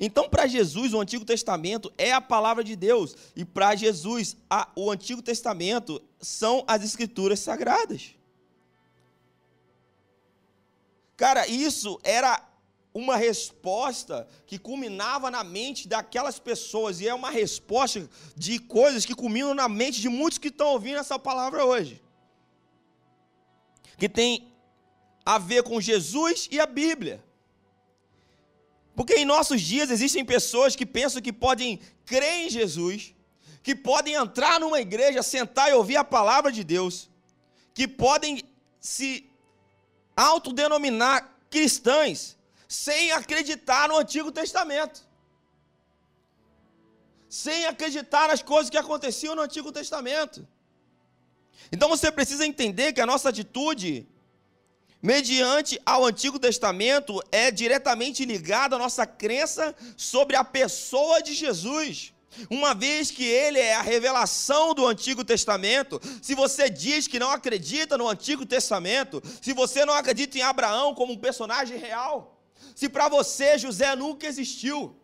[0.04, 3.14] Então, para Jesus, o Antigo Testamento é a palavra de Deus.
[3.36, 8.16] E para Jesus, a, o Antigo Testamento são as Escrituras Sagradas.
[11.16, 12.44] Cara, isso era
[12.92, 19.14] uma resposta que culminava na mente daquelas pessoas, e é uma resposta de coisas que
[19.14, 22.02] culminam na mente de muitos que estão ouvindo essa palavra hoje.
[23.96, 24.52] Que tem
[25.24, 27.22] a ver com Jesus e a Bíblia.
[28.94, 33.14] Porque em nossos dias existem pessoas que pensam que podem crer em Jesus,
[33.62, 37.08] que podem entrar numa igreja, sentar e ouvir a palavra de Deus,
[37.72, 38.42] que podem
[38.80, 39.30] se
[40.16, 42.36] autodenominar cristãs
[42.68, 45.06] sem acreditar no Antigo Testamento.
[47.28, 50.46] Sem acreditar nas coisas que aconteciam no Antigo Testamento.
[51.70, 54.06] Então você precisa entender que a nossa atitude
[55.02, 62.14] mediante ao Antigo Testamento, é diretamente ligado à nossa crença sobre a pessoa de Jesus.
[62.48, 67.30] Uma vez que ele é a revelação do Antigo Testamento, se você diz que não
[67.30, 72.40] acredita no Antigo Testamento, se você não acredita em Abraão como um personagem real,
[72.74, 74.96] se para você José nunca existiu,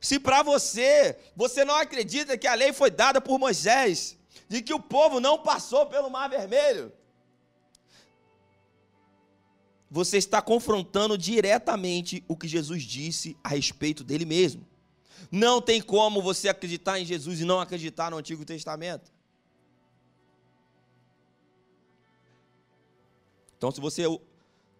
[0.00, 4.74] se para você você não acredita que a lei foi dada por Moisés, de que
[4.74, 6.92] o povo não passou pelo Mar Vermelho,
[9.90, 14.66] você está confrontando diretamente o que Jesus disse a respeito dele mesmo.
[15.30, 19.10] Não tem como você acreditar em Jesus e não acreditar no Antigo Testamento.
[23.56, 24.04] Então, se você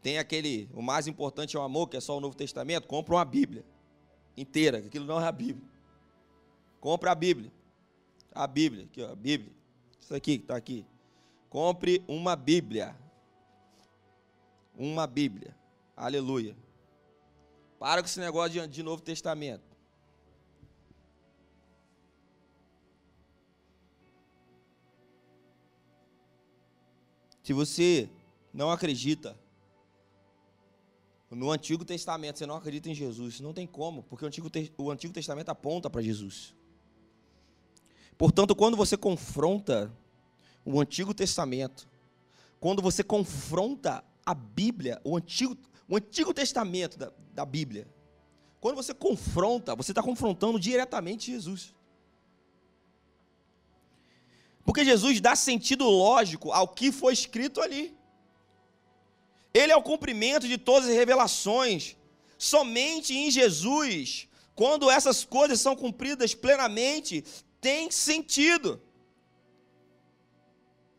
[0.03, 3.15] tem aquele, o mais importante é o amor, que é só o Novo Testamento, compra
[3.15, 3.65] uma Bíblia
[4.37, 5.67] inteira, que aquilo não é a Bíblia.
[6.81, 7.51] Compre a Bíblia.
[8.33, 9.53] A Bíblia, aqui, ó, a Bíblia.
[10.01, 10.87] Isso aqui que está aqui.
[11.51, 12.95] Compre uma Bíblia
[14.79, 15.57] uma Bíblia.
[15.97, 16.57] Aleluia.
[17.79, 19.77] Para com esse negócio de, de Novo Testamento.
[27.43, 28.09] Se você
[28.53, 29.37] não acredita
[31.31, 34.91] no Antigo Testamento, você não acredita em Jesus, não tem como, porque o Antigo, o
[34.91, 36.55] Antigo Testamento aponta para Jesus.
[38.17, 39.93] Portanto, quando você confronta
[40.65, 41.89] o Antigo Testamento,
[42.61, 45.57] quando você confronta a Bíblia, o Antigo,
[45.89, 47.89] o Antigo Testamento da, da Bíblia,
[48.61, 51.75] quando você confronta, você está confrontando diretamente Jesus.
[54.67, 57.97] Porque Jesus dá sentido lógico ao que foi escrito ali.
[59.55, 61.97] Ele é o cumprimento de todas as revelações.
[62.37, 67.25] Somente em Jesus, quando essas coisas são cumpridas plenamente,
[67.63, 68.79] tem sentido.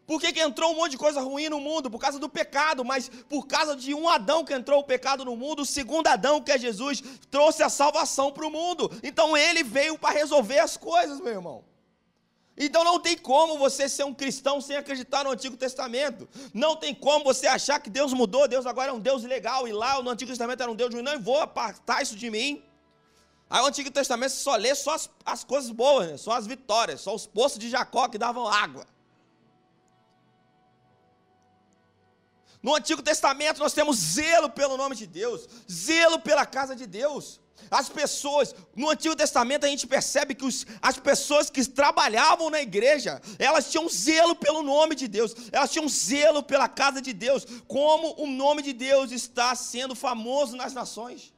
[0.10, 1.88] Por que, que entrou um monte de coisa ruim no mundo?
[1.88, 5.36] Por causa do pecado, mas por causa de um Adão que entrou o pecado no
[5.36, 8.90] mundo, o segundo Adão, que é Jesus, trouxe a salvação para o mundo.
[9.04, 11.64] Então ele veio para resolver as coisas, meu irmão.
[12.58, 16.28] Então não tem como você ser um cristão sem acreditar no Antigo Testamento.
[16.56, 19.72] Não tem como você achar que Deus mudou, Deus agora é um Deus legal, e
[19.72, 21.04] lá no Antigo Testamento era um Deus ruim.
[21.04, 22.64] Não, vou apartar isso de mim.
[23.48, 26.18] Aí o Antigo Testamento só lê só as, as coisas boas, né?
[26.18, 28.88] só as vitórias, só os poços de Jacó que davam água.
[32.62, 37.40] No Antigo Testamento nós temos zelo pelo nome de Deus, zelo pela casa de Deus.
[37.70, 42.62] As pessoas, no Antigo Testamento a gente percebe que os, as pessoas que trabalhavam na
[42.62, 47.46] igreja, elas tinham zelo pelo nome de Deus, elas tinham zelo pela casa de Deus,
[47.68, 51.34] como o nome de Deus está sendo famoso nas nações.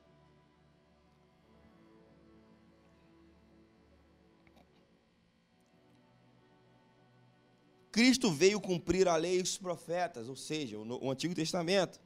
[7.91, 11.99] Cristo veio cumprir a lei e os profetas, ou seja, o, o Antigo Testamento.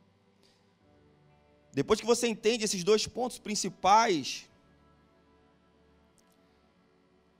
[1.71, 4.45] Depois que você entende esses dois pontos principais,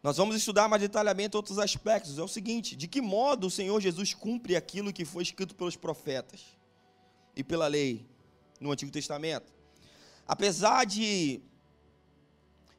[0.04, 2.20] nós vamos estudar mais detalhadamente outros aspectos.
[2.20, 5.76] É o seguinte: de que modo o Senhor Jesus cumpre aquilo que foi escrito pelos
[5.76, 6.42] profetas
[7.36, 8.06] e pela lei
[8.60, 9.52] no Antigo Testamento?
[10.28, 11.42] Apesar de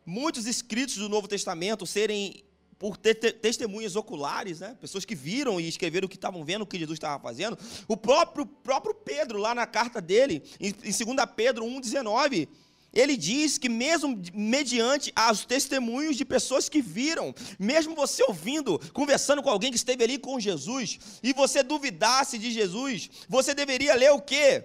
[0.04, 2.45] muitos escritos do Novo Testamento serem
[2.78, 4.76] por ter testemunhas oculares, né?
[4.80, 7.58] pessoas que viram e escreveram o que estavam vendo, o que Jesus estava fazendo.
[7.88, 12.48] O próprio, próprio Pedro, lá na carta dele, em, em 2 Pedro 1,19,
[12.92, 19.42] ele diz que mesmo mediante os testemunhos de pessoas que viram, mesmo você ouvindo, conversando
[19.42, 24.12] com alguém que esteve ali com Jesus, e você duvidasse de Jesus, você deveria ler
[24.12, 24.64] o quê?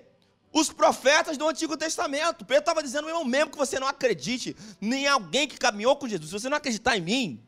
[0.53, 2.45] Os profetas do Antigo Testamento.
[2.45, 6.29] Pedro estava dizendo, meu mesmo que você não acredite em alguém que caminhou com Jesus,
[6.29, 7.43] se você não acreditar em mim,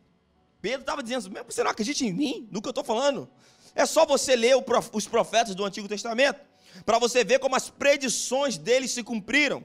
[0.63, 3.29] Pedro estava dizendo, mesmo você não acredita em mim, no que eu estou falando.
[3.75, 4.55] É só você ler
[4.93, 6.39] os profetas do Antigo Testamento,
[6.85, 9.61] para você ver como as predições deles se cumpriram.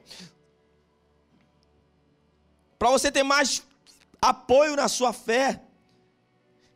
[2.81, 3.63] para você ter mais
[4.21, 5.63] apoio na sua fé.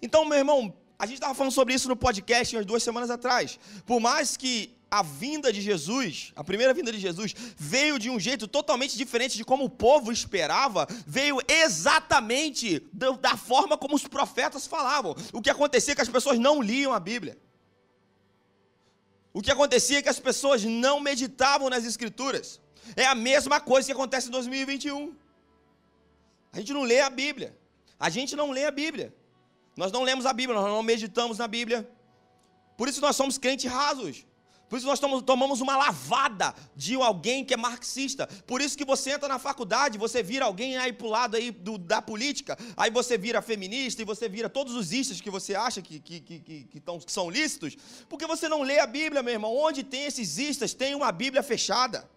[0.01, 3.59] Então, meu irmão, a gente estava falando sobre isso no podcast umas duas semanas atrás.
[3.85, 8.21] Por mais que a vinda de Jesus, a primeira vinda de Jesus, veio de um
[8.21, 12.79] jeito totalmente diferente de como o povo esperava, veio exatamente
[13.19, 15.17] da forma como os profetas falavam.
[15.33, 17.39] O que acontecia é que as pessoas não liam a Bíblia.
[19.33, 22.61] O que acontecia é que as pessoas não meditavam nas Escrituras.
[22.95, 25.17] É a mesma coisa que acontece em 2021.
[26.53, 27.57] A gente não lê a Bíblia.
[27.99, 29.15] A gente não lê a Bíblia.
[29.75, 31.91] Nós não lemos a Bíblia, nós não meditamos na Bíblia.
[32.77, 34.27] Por isso nós somos crentes rasos.
[34.73, 38.27] Por isso nós tomamos uma lavada de alguém que é marxista.
[38.47, 41.77] Por isso que você entra na faculdade, você vira alguém aí pro lado aí do,
[41.77, 45.83] da política, aí você vira feminista e você vira todos os istas que você acha
[45.83, 47.77] que, que, que, que, tão, que são lícitos,
[48.09, 49.55] porque você não lê a Bíblia, meu irmão.
[49.55, 52.09] Onde tem esses istas, tem uma Bíblia fechada.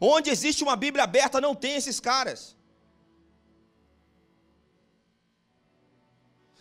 [0.00, 2.56] Onde existe uma Bíblia aberta, não tem esses caras.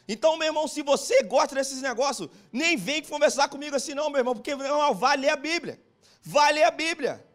[0.07, 4.19] Então, meu irmão, se você gosta desses negócios, nem vem conversar comigo assim, não, meu
[4.19, 5.79] irmão, porque não, vai ler a Bíblia.
[6.21, 7.25] Vai ler a Bíblia.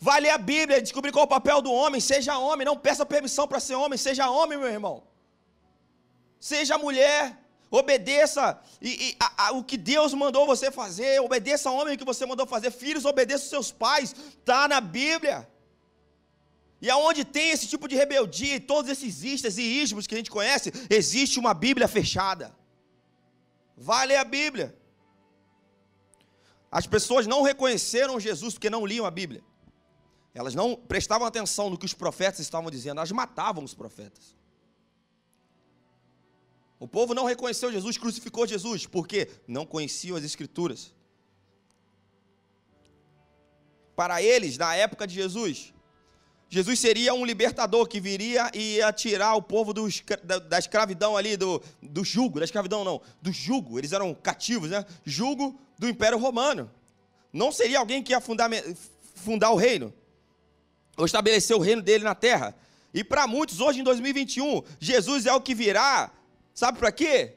[0.00, 2.00] Vai ler a Bíblia, descobrir qual é o papel do homem.
[2.00, 3.98] Seja homem, não peça permissão para ser homem.
[3.98, 5.02] Seja homem, meu irmão.
[6.38, 7.36] Seja mulher.
[7.68, 11.20] Obedeça e, e a, a, o que Deus mandou você fazer.
[11.20, 12.70] Obedeça ao homem que você mandou fazer.
[12.70, 14.14] Filhos, obedeça os seus pais.
[14.38, 15.48] Está na Bíblia.
[16.80, 20.30] E aonde tem esse tipo de rebeldia, todos esses istas e ismos que a gente
[20.30, 22.54] conhece, existe uma Bíblia fechada.
[23.76, 24.76] Vai ler a Bíblia.
[26.70, 29.42] As pessoas não reconheceram Jesus porque não liam a Bíblia.
[30.34, 34.36] Elas não prestavam atenção no que os profetas estavam dizendo, elas matavam os profetas.
[36.78, 40.94] O povo não reconheceu Jesus, crucificou Jesus, porque não conheciam as Escrituras.
[43.94, 45.72] Para eles, na época de Jesus,
[46.48, 49.88] Jesus seria um libertador que viria e ia tirar o povo do,
[50.22, 54.70] da, da, escravidão ali, do, do jugo, da escravidão não, do jugo, eles eram cativos,
[54.70, 54.84] né?
[55.04, 56.70] Jugo do Império Romano.
[57.32, 58.48] Não seria alguém que ia fundar,
[59.14, 59.92] fundar o reino,
[60.96, 62.54] ou estabelecer o reino dele na terra.
[62.94, 66.12] E para muitos, hoje em 2021, Jesus é o que virá,
[66.54, 67.34] sabe para quê?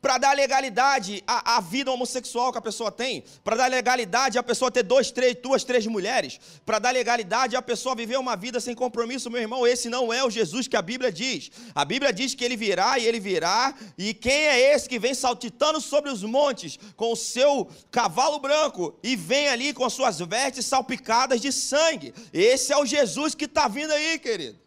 [0.00, 4.42] Para dar legalidade à, à, vida homossexual que a pessoa tem, para dar legalidade à
[4.42, 8.60] pessoa ter dois, três, duas, três mulheres, para dar legalidade à pessoa viver uma vida
[8.60, 11.50] sem compromisso, meu irmão, esse não é o Jesus que a Bíblia diz.
[11.74, 15.14] A Bíblia diz que ele virá e ele virá, e quem é esse que vem
[15.14, 20.18] saltitando sobre os montes com o seu cavalo branco e vem ali com as suas
[20.18, 22.14] vestes salpicadas de sangue?
[22.32, 24.58] Esse é o Jesus que está vindo aí, querido.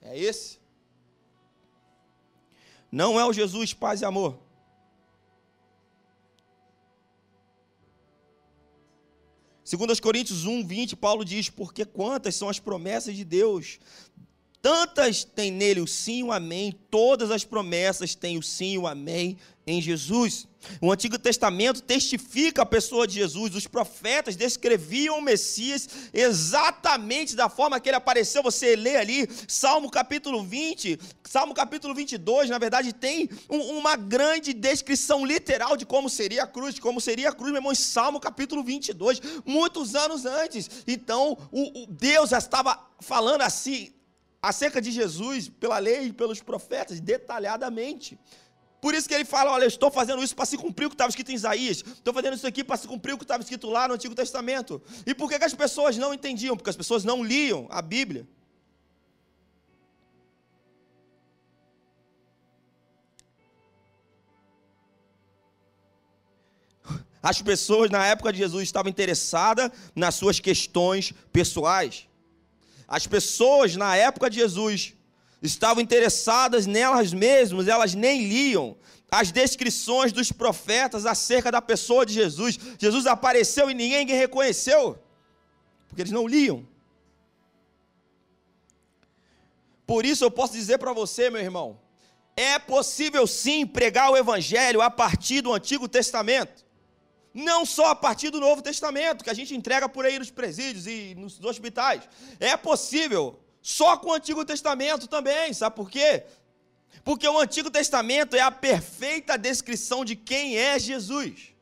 [0.00, 0.63] É esse.
[2.94, 4.38] Não é o Jesus paz e amor.
[9.64, 13.80] Segundo os Coríntios 1, 20, Paulo diz, porque quantas são as promessas de Deus,
[14.62, 18.78] tantas tem nele o sim e o amém, todas as promessas têm o sim e
[18.78, 20.46] o amém em Jesus.
[20.80, 27.48] O Antigo Testamento testifica a pessoa de Jesus, os profetas descreviam o Messias exatamente da
[27.48, 28.42] forma que ele apareceu.
[28.42, 34.52] Você lê ali, Salmo capítulo 20, Salmo capítulo 22, na verdade, tem um, uma grande
[34.52, 38.20] descrição literal de como seria a cruz, como seria a cruz, meu irmão, em Salmo
[38.20, 40.70] capítulo 22, muitos anos antes.
[40.86, 43.92] Então, o, o Deus já estava falando assim
[44.44, 48.18] acerca de Jesus pela lei e pelos profetas detalhadamente.
[48.84, 51.08] Por isso que ele fala: olha, estou fazendo isso para se cumprir o que estava
[51.08, 53.88] escrito em Isaías, estou fazendo isso aqui para se cumprir o que estava escrito lá
[53.88, 54.82] no Antigo Testamento.
[55.06, 56.54] E por que, que as pessoas não entendiam?
[56.54, 58.28] Porque as pessoas não liam a Bíblia.
[67.22, 72.06] As pessoas na época de Jesus estavam interessadas nas suas questões pessoais.
[72.86, 74.92] As pessoas na época de Jesus
[75.44, 78.76] estavam interessadas nelas mesmas, elas nem liam
[79.10, 82.58] as descrições dos profetas acerca da pessoa de Jesus.
[82.78, 84.98] Jesus apareceu e ninguém reconheceu,
[85.86, 86.66] porque eles não liam.
[89.86, 91.78] Por isso eu posso dizer para você, meu irmão,
[92.36, 96.64] é possível sim pregar o evangelho a partir do Antigo Testamento.
[97.34, 100.86] Não só a partir do Novo Testamento, que a gente entrega por aí nos presídios
[100.86, 102.08] e nos hospitais.
[102.40, 106.24] É possível só com o Antigo Testamento também, sabe por quê?
[107.02, 111.54] Porque o Antigo Testamento é a perfeita descrição de quem é Jesus.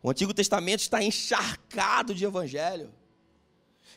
[0.00, 2.94] O Antigo Testamento está encharcado de evangelho.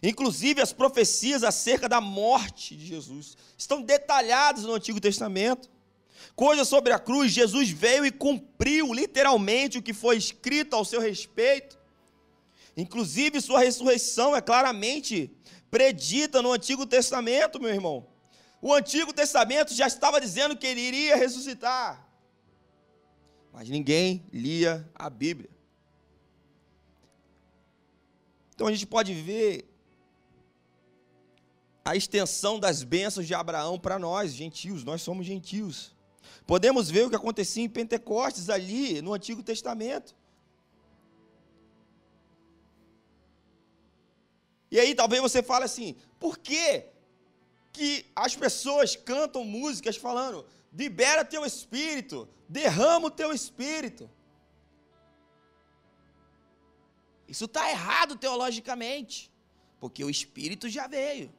[0.02, 5.70] Inclusive as profecias acerca da morte de Jesus estão detalhadas no Antigo Testamento.
[6.36, 11.00] Coisas sobre a cruz, Jesus veio e cumpriu literalmente o que foi escrito ao seu
[11.00, 11.79] respeito.
[12.80, 15.30] Inclusive, sua ressurreição é claramente
[15.70, 18.08] predita no Antigo Testamento, meu irmão.
[18.62, 22.08] O Antigo Testamento já estava dizendo que ele iria ressuscitar.
[23.52, 25.50] Mas ninguém lia a Bíblia.
[28.56, 29.66] Então a gente pode ver
[31.84, 35.96] a extensão das bênçãos de Abraão para nós, gentios, nós somos gentios.
[36.46, 40.16] Podemos ver o que acontecia em Pentecostes ali no Antigo Testamento.
[44.72, 46.86] E aí talvez você fale assim: por que,
[47.72, 54.10] que as pessoas cantam músicas falando, libera teu espírito, derrama o teu espírito?
[57.28, 59.32] Isso está errado teologicamente,
[59.80, 61.32] porque o espírito já veio.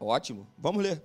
[0.00, 1.02] Ótimo, vamos ler.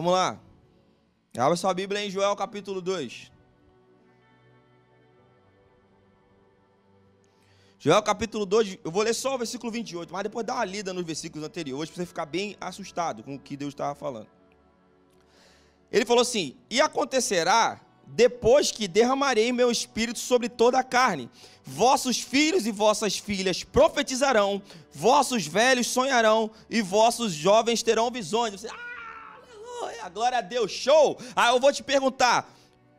[0.00, 0.40] Vamos lá.
[1.36, 3.30] Abra sua Bíblia em Joel capítulo 2.
[7.78, 10.94] Joel capítulo 2, eu vou ler só o versículo 28, mas depois dá uma lida
[10.94, 14.28] nos versículos anteriores para você ficar bem assustado com o que Deus estava falando.
[15.92, 21.28] Ele falou assim: E acontecerá depois que derramarei meu espírito sobre toda a carne.
[21.62, 24.62] Vossos filhos e vossas filhas profetizarão,
[24.94, 28.52] vossos velhos sonharão e vossos jovens terão visões.
[28.52, 28.89] Você, ah,
[30.02, 31.18] a glória a Deus, show.
[31.34, 32.54] Aí eu vou te perguntar: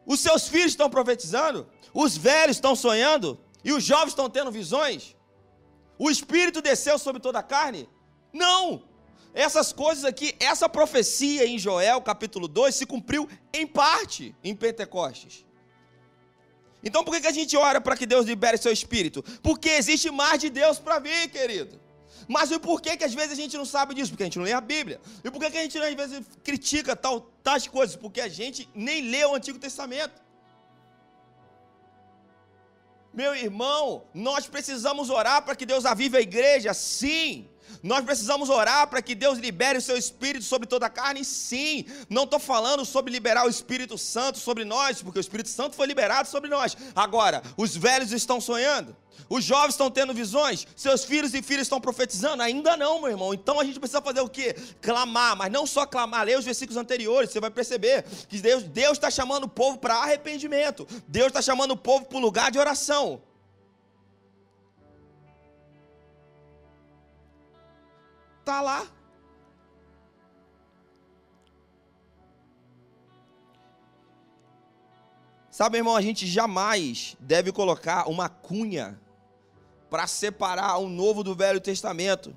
[0.06, 1.68] os seus filhos estão profetizando?
[1.94, 3.40] Os velhos estão sonhando?
[3.64, 5.16] E os jovens estão tendo visões?
[5.98, 7.88] O Espírito desceu sobre toda a carne?
[8.34, 8.84] Não!
[9.34, 15.46] Essas coisas aqui, essa profecia em Joel capítulo 2 se cumpriu em parte em Pentecostes.
[16.84, 19.24] Então por que a gente ora para que Deus libere seu espírito?
[19.42, 21.80] Porque existe mais de Deus para vir, querido.
[22.36, 24.12] Mas e por que, que às vezes a gente não sabe disso?
[24.12, 25.02] Porque a gente não lê a Bíblia.
[25.22, 27.98] E por que, que a gente às vezes critica tal, tais coisas?
[27.98, 30.22] Porque a gente nem lê o Antigo Testamento.
[33.14, 37.50] Meu irmão, nós precisamos orar para que Deus avive a igreja, sim.
[37.84, 41.86] Nós precisamos orar para que Deus libere o seu Espírito sobre toda a carne, sim.
[42.10, 45.88] Não estou falando sobre liberar o Espírito Santo sobre nós, porque o Espírito Santo foi
[45.88, 46.76] liberado sobre nós.
[46.96, 48.96] Agora, os velhos estão sonhando.
[49.30, 52.44] Os jovens estão tendo visões, seus filhos e filhas estão profetizando?
[52.44, 53.34] Ainda não, meu irmão.
[53.34, 54.56] Então a gente precisa fazer o quê?
[54.82, 59.10] Clamar, mas não só clamar, ler os versículos anteriores, você vai perceber que Deus está
[59.10, 63.22] chamando o povo para arrependimento, Deus está chamando o povo para o lugar de oração.
[68.42, 68.88] Está lá.
[75.52, 79.00] Sabe, irmão, a gente jamais deve colocar uma cunha
[79.92, 82.36] para separar o Novo do Velho Testamento,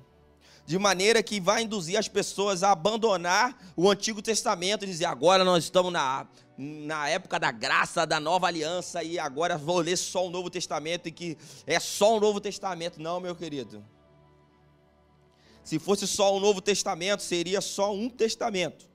[0.63, 5.43] de maneira que vai induzir as pessoas a abandonar o Antigo Testamento e dizer: agora
[5.43, 10.27] nós estamos na, na época da graça, da nova aliança, e agora vou ler só
[10.27, 11.35] o Novo Testamento e que
[11.65, 13.01] é só o Novo Testamento.
[13.01, 13.83] Não, meu querido.
[15.65, 18.87] Se fosse só o Novo Testamento, seria só um testamento.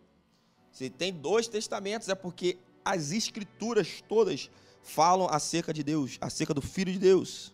[0.71, 4.49] Se tem dois testamentos, é porque as escrituras todas
[4.81, 7.53] falam acerca de Deus, acerca do Filho de Deus.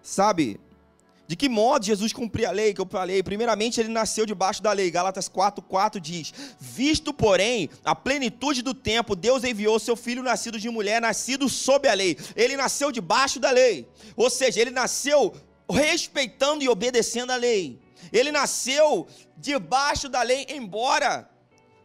[0.00, 0.58] Sabe?
[1.30, 3.22] De que modo Jesus cumpria a lei que eu falei?
[3.22, 4.90] Primeiramente, ele nasceu debaixo da lei.
[4.90, 10.68] Gálatas 4:4 diz: "Visto, porém, a plenitude do tempo, Deus enviou seu filho nascido de
[10.68, 12.18] mulher, nascido sob a lei.
[12.34, 13.86] Ele nasceu debaixo da lei.
[14.16, 15.32] Ou seja, ele nasceu
[15.70, 17.78] respeitando e obedecendo a lei.
[18.12, 19.06] Ele nasceu
[19.36, 21.30] debaixo da lei, embora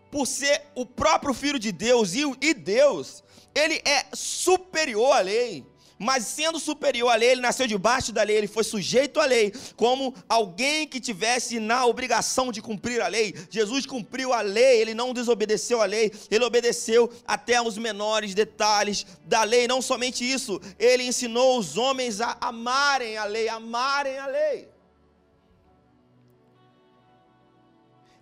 [0.09, 3.23] por ser o próprio filho de Deus e Deus,
[3.53, 5.63] ele é superior à lei
[5.97, 9.53] mas sendo superior à lei, ele nasceu debaixo da lei, ele foi sujeito à lei,
[9.75, 13.33] como alguém que tivesse na obrigação de cumprir a lei.
[13.49, 19.05] Jesus cumpriu a lei, ele não desobedeceu a lei, ele obedeceu até os menores detalhes
[19.25, 19.67] da lei.
[19.67, 24.74] Não somente isso, ele ensinou os homens a amarem a lei, amarem a lei.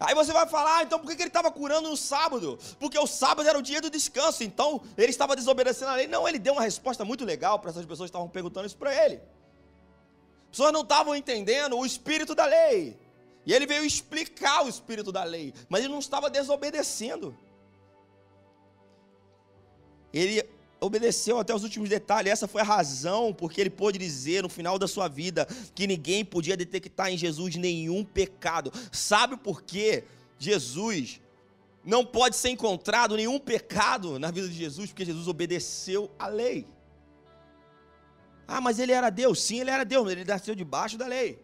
[0.05, 2.59] Aí você vai falar, ah, então por que ele estava curando no sábado?
[2.77, 6.07] Porque o sábado era o dia do descanso, então ele estava desobedecendo a lei.
[6.07, 8.93] Não, ele deu uma resposta muito legal para essas pessoas que estavam perguntando isso para
[8.93, 9.15] ele.
[9.15, 12.99] As pessoas não estavam entendendo o espírito da lei.
[13.45, 17.35] E ele veio explicar o espírito da lei, mas ele não estava desobedecendo.
[20.11, 20.45] Ele
[20.85, 22.31] obedeceu até os últimos detalhes.
[22.31, 26.23] Essa foi a razão porque ele pôde dizer no final da sua vida que ninguém
[26.23, 28.71] podia detectar em Jesus nenhum pecado.
[28.91, 30.03] Sabe por quê?
[30.37, 31.21] Jesus,
[31.83, 36.67] não pode ser encontrado nenhum pecado na vida de Jesus, porque Jesus obedeceu à lei.
[38.47, 39.41] Ah, mas ele era Deus.
[39.41, 41.41] Sim, ele era Deus, mas ele nasceu debaixo da lei.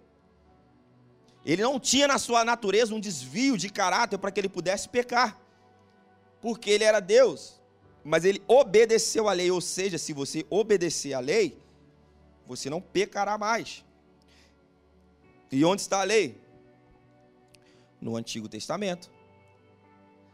[1.45, 5.39] Ele não tinha na sua natureza um desvio de caráter para que ele pudesse pecar,
[6.41, 7.58] porque ele era Deus.
[8.03, 11.57] Mas ele obedeceu à lei, ou seja, se você obedecer à lei,
[12.47, 13.83] você não pecará mais.
[15.51, 16.39] E onde está a lei?
[18.01, 19.11] No Antigo Testamento.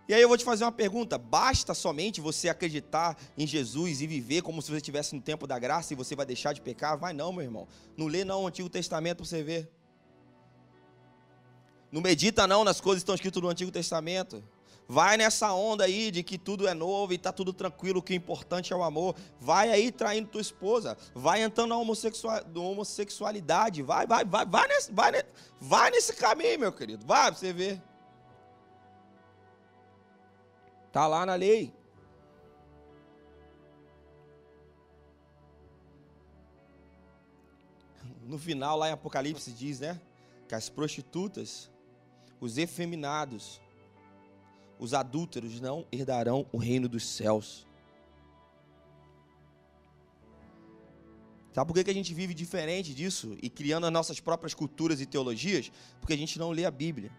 [0.07, 4.07] E aí eu vou te fazer uma pergunta: basta somente você acreditar em Jesus e
[4.07, 6.97] viver como se você estivesse no tempo da graça e você vai deixar de pecar?
[6.97, 7.68] Vai não, meu irmão.
[7.97, 9.70] Não lê não o Antigo Testamento para você ver.
[11.91, 14.43] Não medita não nas coisas que estão escritas no Antigo Testamento.
[14.88, 18.15] Vai nessa onda aí de que tudo é novo e está tudo tranquilo, que o
[18.15, 19.15] importante é o amor.
[19.39, 20.95] Vai aí traindo tua esposa.
[21.13, 23.81] Vai entrando na homossexual, homossexualidade.
[23.81, 25.11] Vai, vai, vai, vai nesse, vai,
[25.59, 27.05] vai nesse caminho, meu querido.
[27.05, 27.81] Vai para você ver.
[30.88, 31.73] Está lá na lei.
[38.21, 39.99] No final, lá em Apocalipse, diz, né?
[40.47, 41.71] Que as prostitutas,
[42.39, 43.61] os efeminados,
[44.80, 47.65] os adúlteros não herdarão o reino dos céus.
[51.53, 55.05] Sabe por que a gente vive diferente disso e criando as nossas próprias culturas e
[55.05, 55.71] teologias?
[56.01, 57.11] Porque a gente não lê a Bíblia.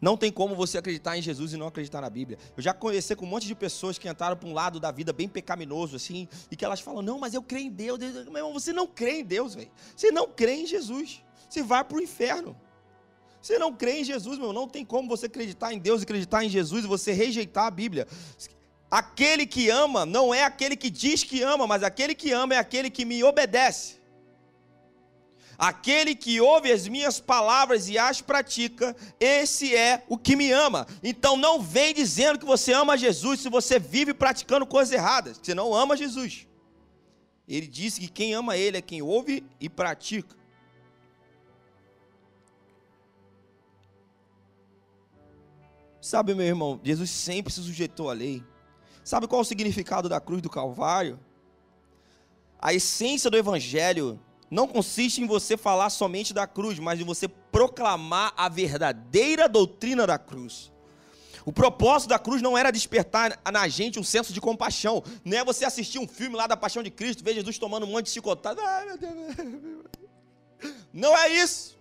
[0.00, 2.38] Não tem como você acreditar em Jesus e não acreditar na Bíblia.
[2.56, 5.12] Eu já conheci com um monte de pessoas que entraram para um lado da vida
[5.12, 7.98] bem pecaminoso, assim, e que elas falam: Não, mas eu creio em Deus.
[7.98, 9.70] Meu irmão, você não crê em Deus, velho.
[9.94, 11.22] Você não crê em Jesus.
[11.48, 12.56] Você vai para o inferno.
[13.46, 16.42] Você não crê em Jesus, meu, não tem como você acreditar em Deus e acreditar
[16.44, 18.08] em Jesus e você rejeitar a Bíblia.
[18.90, 22.58] Aquele que ama não é aquele que diz que ama, mas aquele que ama é
[22.58, 24.00] aquele que me obedece.
[25.56, 30.84] Aquele que ouve as minhas palavras e as pratica, esse é o que me ama.
[31.00, 35.38] Então não vem dizendo que você ama Jesus se você vive praticando coisas erradas.
[35.40, 36.48] Você não ama Jesus.
[37.46, 40.34] Ele disse que quem ama ele é quem ouve e pratica.
[46.00, 48.42] Sabe, meu irmão, Jesus sempre se sujeitou à lei.
[49.04, 51.18] Sabe qual é o significado da cruz do Calvário?
[52.60, 54.20] A essência do Evangelho
[54.50, 60.06] não consiste em você falar somente da cruz, mas em você proclamar a verdadeira doutrina
[60.06, 60.72] da cruz.
[61.44, 65.02] O propósito da cruz não era despertar na gente um senso de compaixão.
[65.24, 67.90] Não é você assistir um filme lá da paixão de Cristo, ver Jesus tomando um
[67.90, 68.60] monte de chicotada.
[68.84, 70.74] Meu Deus.
[70.92, 71.78] Não é isso.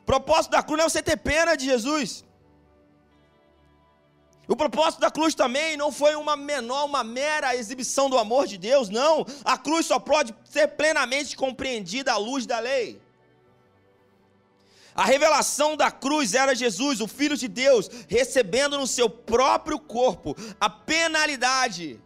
[0.00, 2.24] O propósito da cruz não é você ter pena de Jesus.
[4.48, 8.56] O propósito da cruz também não foi uma menor, uma mera exibição do amor de
[8.56, 9.26] Deus, não.
[9.44, 12.98] A cruz só pode ser plenamente compreendida à luz da lei.
[14.94, 20.34] A revelação da cruz era Jesus, o Filho de Deus, recebendo no seu próprio corpo
[20.58, 22.00] a penalidade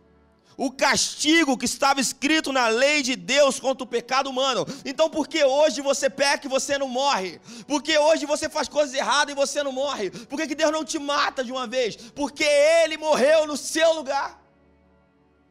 [0.56, 4.66] o castigo que estava escrito na lei de Deus contra o pecado humano.
[4.84, 7.40] Então, por que hoje você peca e você não morre?
[7.66, 10.10] Por que hoje você faz coisas erradas e você não morre?
[10.10, 11.96] Por que, que Deus não te mata de uma vez?
[11.96, 14.40] Porque Ele morreu no seu lugar.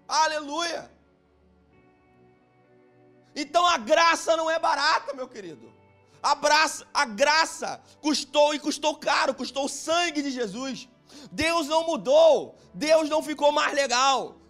[0.08, 0.92] Aleluia!
[3.36, 5.72] Então a graça não é barata, meu querido.
[6.22, 10.88] A, braça, a graça custou e custou caro, custou o sangue de Jesus.
[11.32, 14.41] Deus não mudou, Deus não ficou mais legal.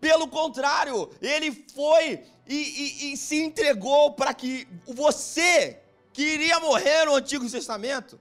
[0.00, 5.78] Pelo contrário, ele foi e, e, e se entregou para que você,
[6.12, 8.18] que iria morrer no Antigo Testamento,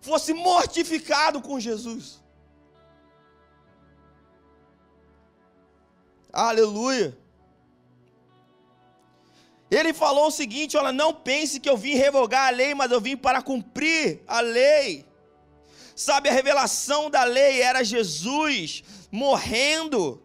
[0.00, 2.20] fosse mortificado com Jesus.
[6.32, 7.16] Aleluia.
[9.70, 13.00] Ele falou o seguinte: olha, não pense que eu vim revogar a lei, mas eu
[13.00, 15.06] vim para cumprir a lei.
[15.94, 20.22] Sabe, a revelação da lei era Jesus morrendo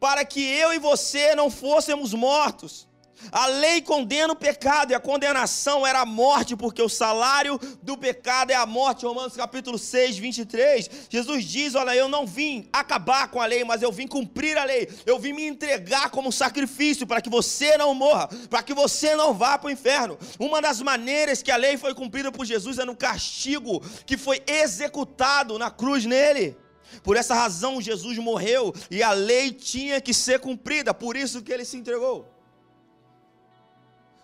[0.00, 2.88] para que eu e você não fôssemos mortos.
[3.30, 7.96] A lei condena o pecado e a condenação era a morte, porque o salário do
[7.96, 9.04] pecado é a morte.
[9.04, 10.90] Romanos capítulo 6, 23.
[11.08, 14.64] Jesus diz: Olha, eu não vim acabar com a lei, mas eu vim cumprir a
[14.64, 14.88] lei.
[15.04, 19.34] Eu vim me entregar como sacrifício para que você não morra, para que você não
[19.34, 20.18] vá para o inferno.
[20.38, 24.42] Uma das maneiras que a lei foi cumprida por Jesus é no castigo que foi
[24.46, 26.56] executado na cruz nele.
[27.02, 31.52] Por essa razão Jesus morreu e a lei tinha que ser cumprida, por isso que
[31.52, 32.28] ele se entregou.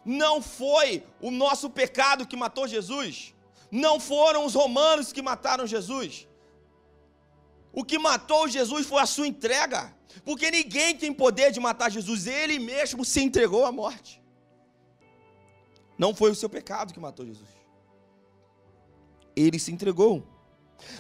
[0.05, 3.35] Não foi o nosso pecado que matou Jesus,
[3.71, 6.29] não foram os romanos que mataram Jesus.
[7.73, 9.95] O que matou Jesus foi a sua entrega,
[10.25, 14.23] porque ninguém tem poder de matar Jesus, ele mesmo se entregou à morte.
[15.99, 17.49] Não foi o seu pecado que matou Jesus.
[19.37, 20.27] ele se entregou.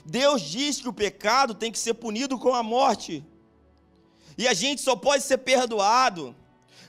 [0.05, 3.24] Deus diz que o pecado tem que ser punido com a morte.
[4.39, 6.35] E a gente só pode ser perdoado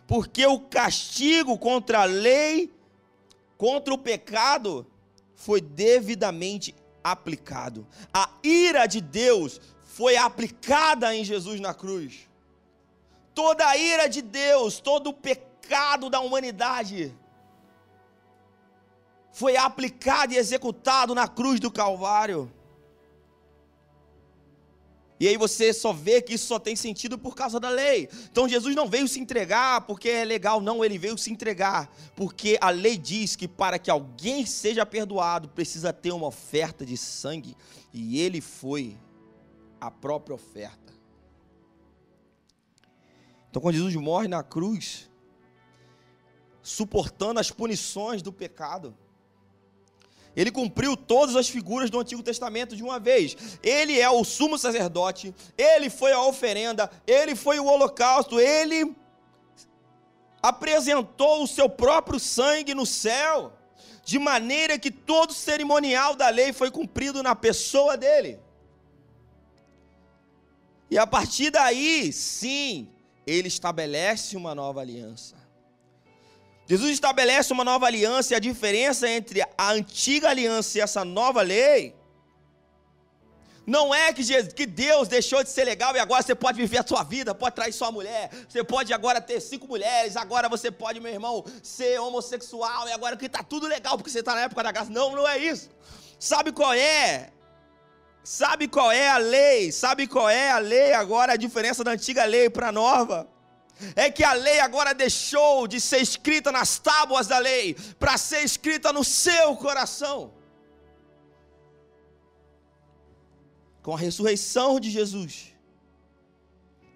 [0.06, 2.74] porque o castigo contra a lei,
[3.58, 4.88] contra o pecado,
[5.36, 6.74] foi devidamente
[7.04, 7.86] aplicado.
[8.14, 12.28] A ira de Deus foi aplicada em Jesus na cruz.
[13.34, 17.16] Toda a ira de Deus, todo o pecado da humanidade
[19.32, 22.52] foi aplicado e executado na cruz do Calvário.
[25.20, 28.08] E aí você só vê que isso só tem sentido por causa da lei.
[28.32, 32.58] Então Jesus não veio se entregar porque é legal, não, ele veio se entregar porque
[32.62, 37.56] a lei diz que para que alguém seja perdoado precisa ter uma oferta de sangue,
[37.94, 38.98] e ele foi
[39.82, 40.94] a própria oferta.
[43.50, 45.10] Então quando Jesus morre na cruz,
[46.62, 48.96] suportando as punições do pecado,
[50.38, 53.36] ele cumpriu todas as figuras do Antigo Testamento de uma vez.
[53.64, 58.96] Ele é o sumo sacerdote, ele foi a oferenda, ele foi o holocausto, ele
[60.40, 63.52] apresentou o seu próprio sangue no céu,
[64.06, 68.40] de maneira que todo o cerimonial da lei foi cumprido na pessoa dele.
[70.92, 72.88] E a partir daí, sim,
[73.26, 75.47] ele estabelece uma nova aliança.
[76.68, 81.42] Jesus estabelece uma nova aliança e a diferença entre a antiga aliança e essa nova
[81.42, 81.96] lei
[83.68, 86.78] não é que, Jesus, que Deus deixou de ser legal e agora você pode viver
[86.78, 90.72] a sua vida, pode trair sua mulher, você pode agora ter cinco mulheres, agora você
[90.72, 94.42] pode, meu irmão, ser homossexual e agora que está tudo legal porque você está na
[94.44, 94.90] época da graça.
[94.90, 95.70] Não, não é isso.
[96.18, 97.30] Sabe qual é?
[98.24, 99.70] Sabe qual é a lei?
[99.74, 103.28] Sabe qual é a lei agora, a diferença da antiga lei para a nova?
[103.96, 108.44] É que a lei agora deixou de ser escrita nas tábuas da lei para ser
[108.44, 110.34] escrita no seu coração.
[113.82, 115.54] Com a ressurreição de Jesus,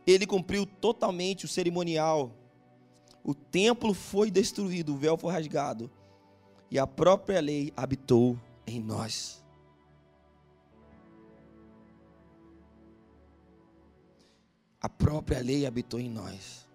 [0.05, 2.31] ele cumpriu totalmente o cerimonial.
[3.23, 5.89] O templo foi destruído, o véu foi rasgado,
[6.69, 9.41] e a própria lei habitou em nós.
[14.81, 16.67] A própria lei habitou em nós.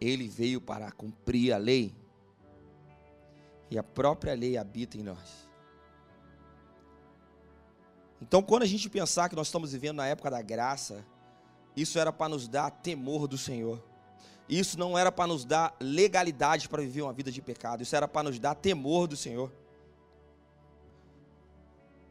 [0.00, 1.94] Ele veio para cumprir a lei.
[3.70, 5.48] E a própria lei habita em nós.
[8.20, 11.04] Então, quando a gente pensar que nós estamos vivendo na época da graça,
[11.76, 13.82] isso era para nos dar temor do Senhor.
[14.48, 17.82] Isso não era para nos dar legalidade para viver uma vida de pecado.
[17.82, 19.52] Isso era para nos dar temor do Senhor.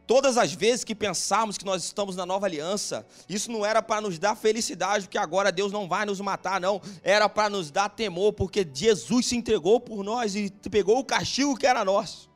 [0.08, 4.02] Todas as vezes que pensamos que nós estamos na nova aliança, isso não era para
[4.02, 6.80] nos dar felicidade, porque agora Deus não vai nos matar, não.
[7.04, 11.58] Era para nos dar temor, porque Jesus se entregou por nós e pegou o castigo
[11.58, 12.30] que era nosso.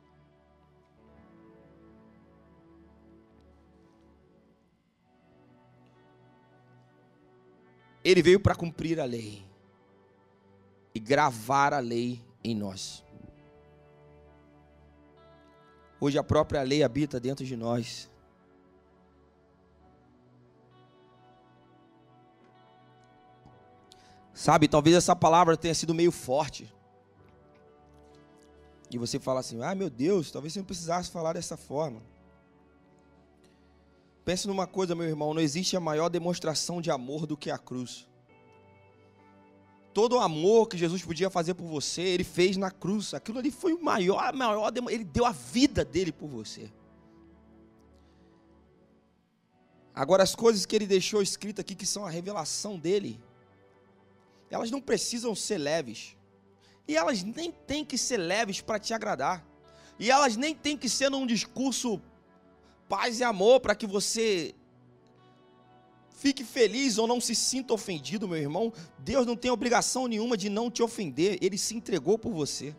[8.02, 9.44] Ele veio para cumprir a lei
[10.94, 13.04] e gravar a lei em nós.
[16.00, 18.08] Hoje a própria lei habita dentro de nós.
[24.32, 26.72] Sabe, talvez essa palavra tenha sido meio forte.
[28.90, 32.00] E você fala assim: ah, meu Deus, talvez você não precisasse falar dessa forma.
[34.24, 37.58] Pense numa coisa, meu irmão: não existe a maior demonstração de amor do que a
[37.58, 38.08] cruz.
[39.92, 43.12] Todo o amor que Jesus podia fazer por você, ele fez na cruz.
[43.12, 46.70] Aquilo ali foi o maior, maior, ele deu a vida dele por você.
[49.94, 53.20] Agora, as coisas que ele deixou escritas aqui, que são a revelação dele,
[54.48, 56.16] elas não precisam ser leves.
[56.86, 59.44] E elas nem têm que ser leves para te agradar.
[59.98, 62.00] E elas nem têm que ser num discurso
[62.88, 64.54] paz e amor para que você
[66.20, 68.70] Fique feliz ou não se sinta ofendido, meu irmão.
[68.98, 71.38] Deus não tem obrigação nenhuma de não te ofender.
[71.40, 72.76] Ele se entregou por você.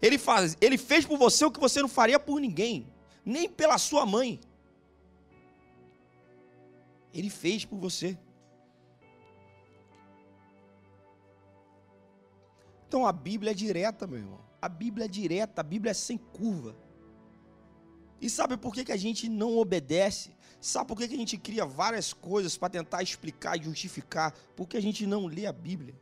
[0.00, 2.86] Ele, faz, ele fez por você o que você não faria por ninguém,
[3.24, 4.38] nem pela sua mãe.
[7.12, 8.16] Ele fez por você.
[12.86, 14.40] Então a Bíblia é direta, meu irmão.
[14.62, 16.76] A Bíblia é direta, a Bíblia é sem curva.
[18.20, 20.35] E sabe por que, que a gente não obedece?
[20.60, 24.34] Sabe por que, a gente cria várias coisas para tentar explicar e justificar?
[24.54, 25.94] Porque a gente não lê a Bíblia.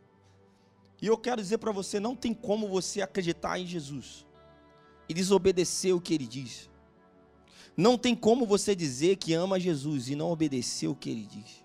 [1.03, 4.27] E eu quero dizer para você: não tem como você acreditar em Jesus
[5.09, 6.71] e desobedecer o que ele diz.
[7.77, 11.65] Não tem como você dizer que ama Jesus e não obedecer o que ele diz.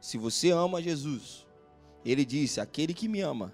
[0.00, 1.44] Se você ama Jesus,
[2.04, 3.52] ele disse: aquele que me ama,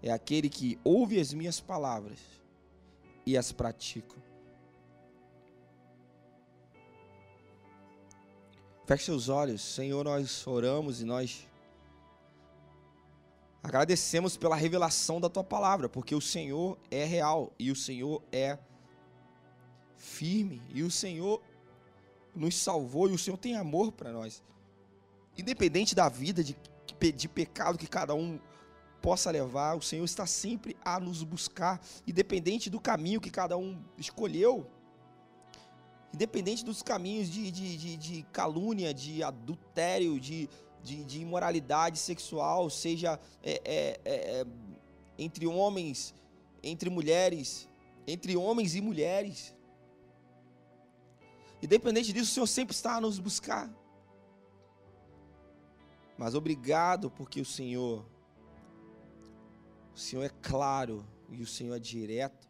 [0.00, 2.41] é aquele que ouve as minhas palavras
[3.24, 4.16] e as pratica.
[8.84, 11.48] Feche seus olhos, Senhor, nós oramos e nós
[13.62, 18.58] agradecemos pela revelação da tua palavra, porque o Senhor é real e o Senhor é
[19.96, 21.40] firme e o Senhor
[22.34, 24.42] nos salvou e o Senhor tem amor para nós.
[25.38, 26.56] Independente da vida de,
[27.14, 28.40] de pecado que cada um
[29.02, 33.82] possa levar, o Senhor está sempre a nos buscar, independente do caminho que cada um
[33.98, 34.66] escolheu,
[36.14, 40.48] independente dos caminhos de, de, de, de calúnia, de adultério, de,
[40.82, 44.46] de, de imoralidade sexual, seja é, é, é, é
[45.18, 46.14] entre homens,
[46.62, 47.68] entre mulheres,
[48.06, 49.54] entre homens e mulheres.
[51.62, 53.70] Independente disso, o Senhor sempre está a nos buscar.
[56.18, 58.04] Mas obrigado porque o Senhor,
[59.94, 62.48] o Senhor é claro e o Senhor é direto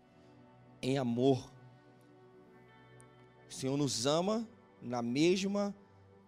[0.80, 1.52] em amor.
[3.48, 4.48] O Senhor nos ama
[4.80, 5.74] na mesma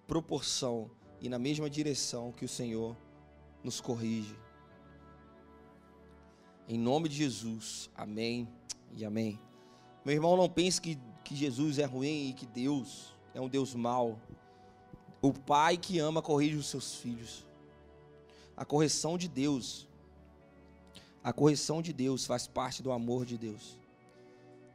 [0.07, 0.91] proporção
[1.21, 2.97] e na mesma direção que o Senhor
[3.63, 4.37] nos corrige.
[6.69, 8.49] Em nome de Jesus, amém
[8.93, 9.41] e amém.
[10.05, 13.75] Meu irmão, não pense que que Jesus é ruim e que Deus é um Deus
[13.75, 14.21] mau.
[15.23, 17.47] O pai que ama corrige os seus filhos.
[18.55, 19.89] A correção de Deus,
[21.25, 23.79] a correção de Deus faz parte do amor de Deus.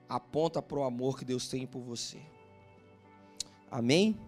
[0.10, 2.20] Aponta para o amor que Deus tem por você.
[3.70, 4.20] Amém?